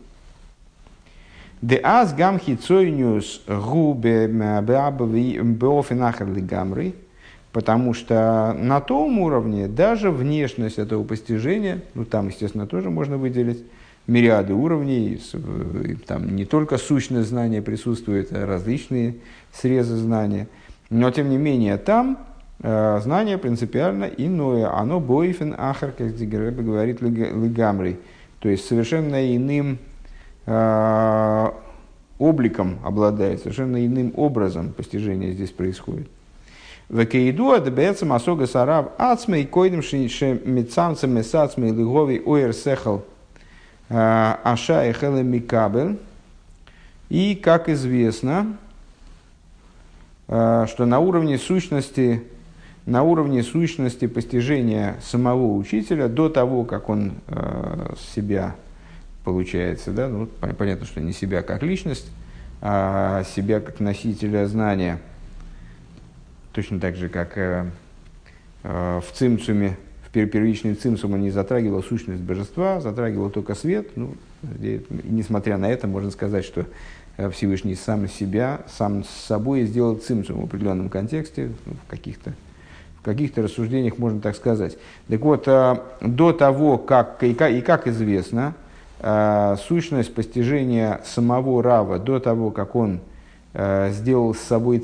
Де 1.62 1.82
аз 1.84 2.14
гам 2.14 2.40
хицойниус 2.40 3.42
гу 3.48 3.94
беофенахар 3.94 6.28
гамры, 6.28 6.94
потому 7.52 7.94
что 7.94 8.56
на 8.60 8.82
том 8.82 9.20
уровне 9.20 9.68
даже 9.68 10.12
внешность 10.12 10.80
этого 10.80 11.04
постижения, 11.04 11.82
ну 11.94 12.06
там, 12.06 12.30
естественно, 12.30 12.68
тоже 12.68 12.90
можно 12.90 13.18
выделить 13.18 13.64
мириады 14.08 14.54
уровней, 14.54 15.22
там 16.08 16.36
не 16.36 16.46
только 16.46 16.78
сущность 16.78 17.30
знания 17.30 17.62
присутствует, 17.62 18.32
а 18.32 18.46
различные 18.46 19.16
срезы 19.54 19.96
знания, 19.96 20.48
но 20.90 21.12
тем 21.12 21.30
не 21.30 21.38
менее 21.38 21.78
там 21.78 22.18
Э, 22.64 23.00
знание 23.02 23.38
принципиально 23.38 24.06
иное. 24.06 24.72
Оно 24.72 25.00
бойфен 25.00 25.56
ахар, 25.58 25.92
как 25.92 26.16
Зигеребе 26.16 26.64
говорит, 26.64 27.02
лигамрей. 27.02 28.00
То 28.40 28.50
есть 28.50 28.68
совершенно 28.68 29.36
иным 29.36 29.80
э, 30.46 31.52
обликом 32.20 32.80
обладает, 32.84 33.40
совершенно 33.40 33.84
иным 33.86 34.14
образом 34.16 34.74
постижение 34.74 35.34
здесь 35.34 35.50
происходит. 35.50 36.08
Векейду 36.92 37.52
адбецам 37.52 38.12
асога 38.12 38.48
сарав 38.48 38.92
ацмей 38.98 39.46
койдем 39.46 39.82
ше 39.82 40.42
мецамцем 40.44 41.16
месацмей 41.16 41.72
лигови 41.72 42.22
оер 42.26 42.54
сехал 42.54 43.06
э, 43.90 44.36
аша 44.44 44.86
и 44.86 45.24
микабель. 45.24 45.98
И, 47.08 47.36
как 47.36 47.68
известно, 47.68 48.58
что 50.28 50.86
на 50.86 51.00
уровне 51.00 51.38
сущности 51.38 52.24
на 52.86 53.04
уровне 53.04 53.44
сущности 53.44 54.08
постижения 54.08 54.96
самого 55.04 55.56
учителя 55.56 56.08
до 56.08 56.30
того, 56.30 56.64
как 56.64 56.90
он 56.90 57.14
э, 57.28 57.94
себя 58.14 58.56
получается, 59.24 59.92
да, 59.92 60.08
ну, 60.08 60.28
понятно, 60.58 60.86
что 60.86 61.00
не 61.00 61.14
себя 61.14 61.44
как 61.44 61.62
личность, 61.62 62.10
а 62.62 63.24
себя 63.36 63.60
как 63.60 63.80
носителя 63.80 64.48
знания, 64.48 65.00
точно 66.54 66.80
так 66.80 66.96
же, 66.96 67.10
как 67.10 67.38
э, 67.38 67.66
в 68.64 69.06
цимцуме, 69.14 69.78
в 70.06 70.12
первичный 70.12 70.76
цимсум 70.76 71.14
он 71.14 71.22
не 71.22 71.32
затрагивал 71.32 71.84
сущность 71.84 72.22
божества, 72.22 72.82
затрагивал 72.82 73.30
только 73.30 73.56
свет. 73.56 73.90
Ну, 73.96 74.16
несмотря 75.04 75.58
на 75.58 75.72
это, 75.72 75.88
можно 75.88 76.12
сказать, 76.12 76.44
что 76.44 76.66
Всевышний 77.32 77.76
сам 77.76 78.08
себя, 78.08 78.62
сам 78.68 79.04
с 79.04 79.10
собой 79.10 79.64
сделал 79.66 79.96
цимсум 79.96 80.42
в 80.42 80.46
определенном 80.46 80.90
контексте, 80.90 81.52
ну, 81.66 81.74
в 81.86 81.90
каких-то 81.90 82.34
в 82.98 83.04
каких-то 83.04 83.42
рассуждениях 83.42 83.98
можно 83.98 84.22
так 84.22 84.36
сказать. 84.36 84.78
Так 85.08 85.22
вот, 85.22 85.46
до 85.46 86.34
того, 86.34 86.78
как, 86.78 87.24
и 87.24 87.34
как, 87.34 87.52
и 87.52 87.62
как 87.62 87.88
известно, 87.88 88.54
сущность 89.68 90.14
постижения 90.14 91.02
самого 91.04 91.64
Рава, 91.64 91.98
до 91.98 92.20
того, 92.20 92.52
как 92.52 92.76
он 92.76 93.00
сделал 93.56 94.36
с 94.36 94.40
собой 94.42 94.78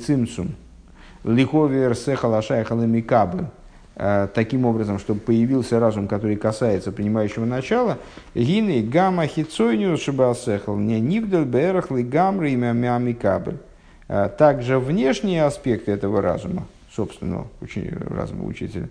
лиховер 1.28 1.96
сехалашай 1.96 2.64
халамикабы, 2.64 3.50
э, 3.96 4.28
таким 4.34 4.66
образом, 4.66 4.98
чтобы 4.98 5.20
появился 5.20 5.80
разум, 5.80 6.08
который 6.08 6.38
касается 6.38 6.92
принимающего 6.92 7.46
начала, 7.46 7.98
гины 8.34 8.82
гамма 8.82 9.28
хицойниус 9.28 10.02
шибасехал, 10.02 10.78
не 10.78 11.00
нивдаль 11.00 11.46
берах 11.46 11.92
ли 11.92 12.04
гамры 12.04 12.52
имя 12.52 12.72
мямикабы. 12.72 13.58
Э, 14.08 14.30
также 14.36 14.80
внешние 14.80 15.44
аспекты 15.44 15.92
этого 15.92 16.22
разума, 16.22 16.66
собственного 16.92 17.48
разума 18.10 18.46
учителя, 18.46 18.88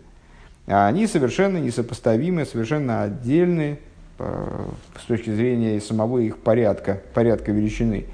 они 0.66 1.06
совершенно 1.06 1.56
несопоставимы, 1.58 2.44
совершенно 2.44 3.02
отдельные 3.02 3.78
э, 4.18 4.64
с 5.00 5.04
точки 5.04 5.30
зрения 5.30 5.80
самого 5.80 6.18
их 6.18 6.38
порядка, 6.38 7.00
порядка 7.14 7.52
величины 7.52 8.04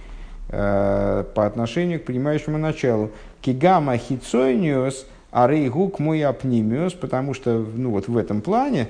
по 0.51 1.47
отношению 1.47 1.99
к 1.99 2.05
принимающему 2.05 2.59
началу. 2.59 3.11
Кигама 3.43 3.99
хицойниус 3.99 5.07
арейгук 5.31 5.99
мой 5.99 6.23
апнимиус, 6.23 6.95
потому 6.95 7.35
что 7.35 7.59
ну, 7.59 7.91
вот 7.91 8.09
в 8.09 8.17
этом 8.17 8.41
плане 8.41 8.89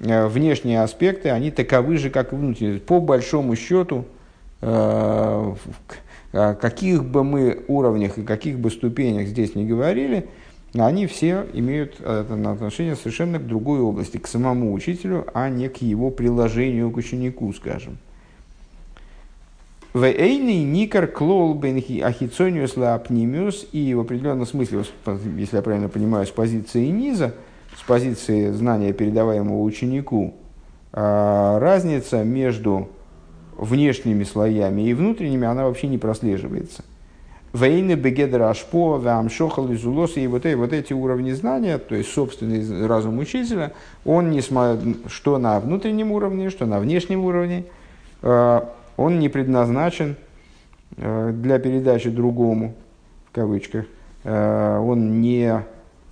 э, 0.00 0.26
внешние 0.26 0.82
аспекты, 0.82 1.30
они 1.30 1.50
таковы 1.50 1.96
же, 1.96 2.10
как 2.10 2.32
и 2.32 2.36
внутренние. 2.36 2.80
По 2.80 3.00
большому 3.00 3.56
счету, 3.56 4.04
э, 4.60 5.54
о 6.32 6.54
каких 6.54 7.04
бы 7.04 7.24
мы 7.24 7.64
уровнях 7.68 8.18
и 8.18 8.22
каких 8.22 8.58
бы 8.58 8.70
ступенях 8.70 9.28
здесь 9.28 9.54
не 9.54 9.64
говорили, 9.64 10.28
они 10.76 11.06
все 11.06 11.46
имеют 11.52 12.00
отношение 12.00 12.96
совершенно 12.96 13.38
к 13.38 13.46
другой 13.46 13.78
области, 13.78 14.16
к 14.16 14.26
самому 14.26 14.72
учителю, 14.72 15.24
а 15.32 15.48
не 15.48 15.68
к 15.68 15.76
его 15.76 16.10
приложению 16.10 16.90
к 16.90 16.96
ученику, 16.96 17.52
скажем. 17.52 17.98
Вейный 19.94 20.64
никар 20.64 21.06
клол 21.06 21.54
ахицониус 21.62 22.76
лапнимиус. 22.76 23.68
И 23.70 23.94
в 23.94 24.00
определенном 24.00 24.44
смысле, 24.44 24.82
если 25.36 25.56
я 25.56 25.62
правильно 25.62 25.88
понимаю, 25.88 26.26
с 26.26 26.30
позиции 26.30 26.86
низа, 26.86 27.34
с 27.76 27.82
позиции 27.82 28.50
знания, 28.50 28.92
передаваемого 28.92 29.62
ученику, 29.62 30.34
а, 30.92 31.60
разница 31.60 32.24
между 32.24 32.88
внешними 33.56 34.24
слоями 34.24 34.82
и 34.82 34.94
внутренними, 34.94 35.46
она 35.46 35.64
вообще 35.64 35.86
не 35.86 35.98
прослеживается. 35.98 36.84
Вейны 37.52 37.92
бегедра 37.92 38.50
ашпо, 38.50 38.98
вамшохал 38.98 39.70
и 39.70 39.74
и 39.76 40.26
вот, 40.26 40.44
и 40.44 40.54
вот 40.56 40.72
эти 40.72 40.92
уровни 40.92 41.30
знания, 41.30 41.78
то 41.78 41.94
есть 41.94 42.10
собственный 42.10 42.84
разум 42.88 43.18
учителя, 43.18 43.74
он 44.04 44.30
не 44.30 44.40
смо... 44.40 44.76
что 45.06 45.38
на 45.38 45.60
внутреннем 45.60 46.10
уровне, 46.10 46.50
что 46.50 46.66
на 46.66 46.80
внешнем 46.80 47.24
уровне, 47.24 47.66
а, 48.22 48.74
он 48.96 49.18
не 49.18 49.28
предназначен 49.28 50.16
э, 50.96 51.32
для 51.32 51.58
передачи 51.58 52.10
другому, 52.10 52.74
в 53.30 53.34
кавычках. 53.34 53.86
Э, 54.24 54.78
он 54.78 55.20
не 55.20 55.62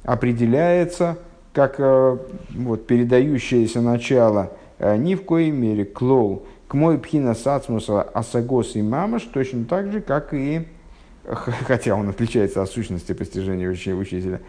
определяется 0.05 1.19
как 1.53 1.77
э, 1.79 2.19
вот, 2.51 2.87
передающееся 2.87 3.81
начало 3.81 4.53
ни 4.79 5.15
в 5.15 5.25
коей 5.25 5.53
мере. 5.53 5.85
Клоу 5.85 6.43
к 6.67 6.75
мой 6.75 6.99
пхина 6.99 7.35
сацмуса 7.35 8.03
асагос 8.03 8.75
и 8.75 8.83
мамаш 8.83 9.23
точно 9.25 9.65
так 9.65 9.93
же, 9.93 10.01
как 10.01 10.35
и, 10.35 10.67
хотя 11.25 11.95
он 11.95 12.09
отличается 12.09 12.63
от 12.63 12.71
сущности 12.71 13.13
постижения 13.13 13.69
учителя, 13.69 14.41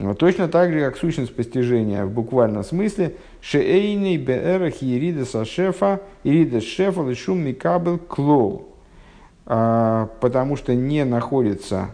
но 0.00 0.14
точно 0.14 0.48
так 0.48 0.72
же, 0.72 0.80
как 0.80 0.96
сущность 0.96 1.36
постижения 1.36 2.06
в 2.06 2.10
буквальном 2.10 2.64
смысле, 2.64 3.16
шеейный 3.42 4.16
беэрах 4.16 4.82
ирида 4.82 5.26
шефа, 5.44 6.00
ирида 6.24 6.62
шефа 6.62 7.06
лишум 7.06 7.40
микабел 7.40 7.98
клоу. 7.98 8.68
А, 9.44 10.08
потому 10.20 10.56
что 10.56 10.74
не 10.74 11.04
находится, 11.04 11.90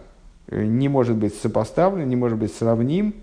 э, 0.47 0.63
не 0.63 0.87
может 0.87 1.17
быть 1.17 1.35
сопоставлен, 1.35 2.07
не 2.07 2.15
может 2.15 2.37
быть 2.37 2.53
сравним 2.53 3.13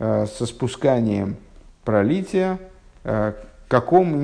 э, 0.00 0.26
со 0.26 0.44
спусканием 0.44 1.36
пролития 1.84 2.58
э, 3.04 3.34
какому, 3.68 4.20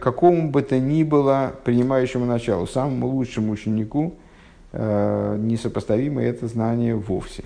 какому 0.00 0.48
бы 0.48 0.62
то 0.62 0.78
ни 0.78 1.02
было 1.02 1.56
принимающему 1.64 2.24
началу, 2.24 2.68
самому 2.68 3.08
лучшему 3.08 3.52
ученику, 3.52 4.14
несопоставимо 4.72 6.22
это 6.22 6.48
знание 6.48 6.94
вовсе. 6.96 7.42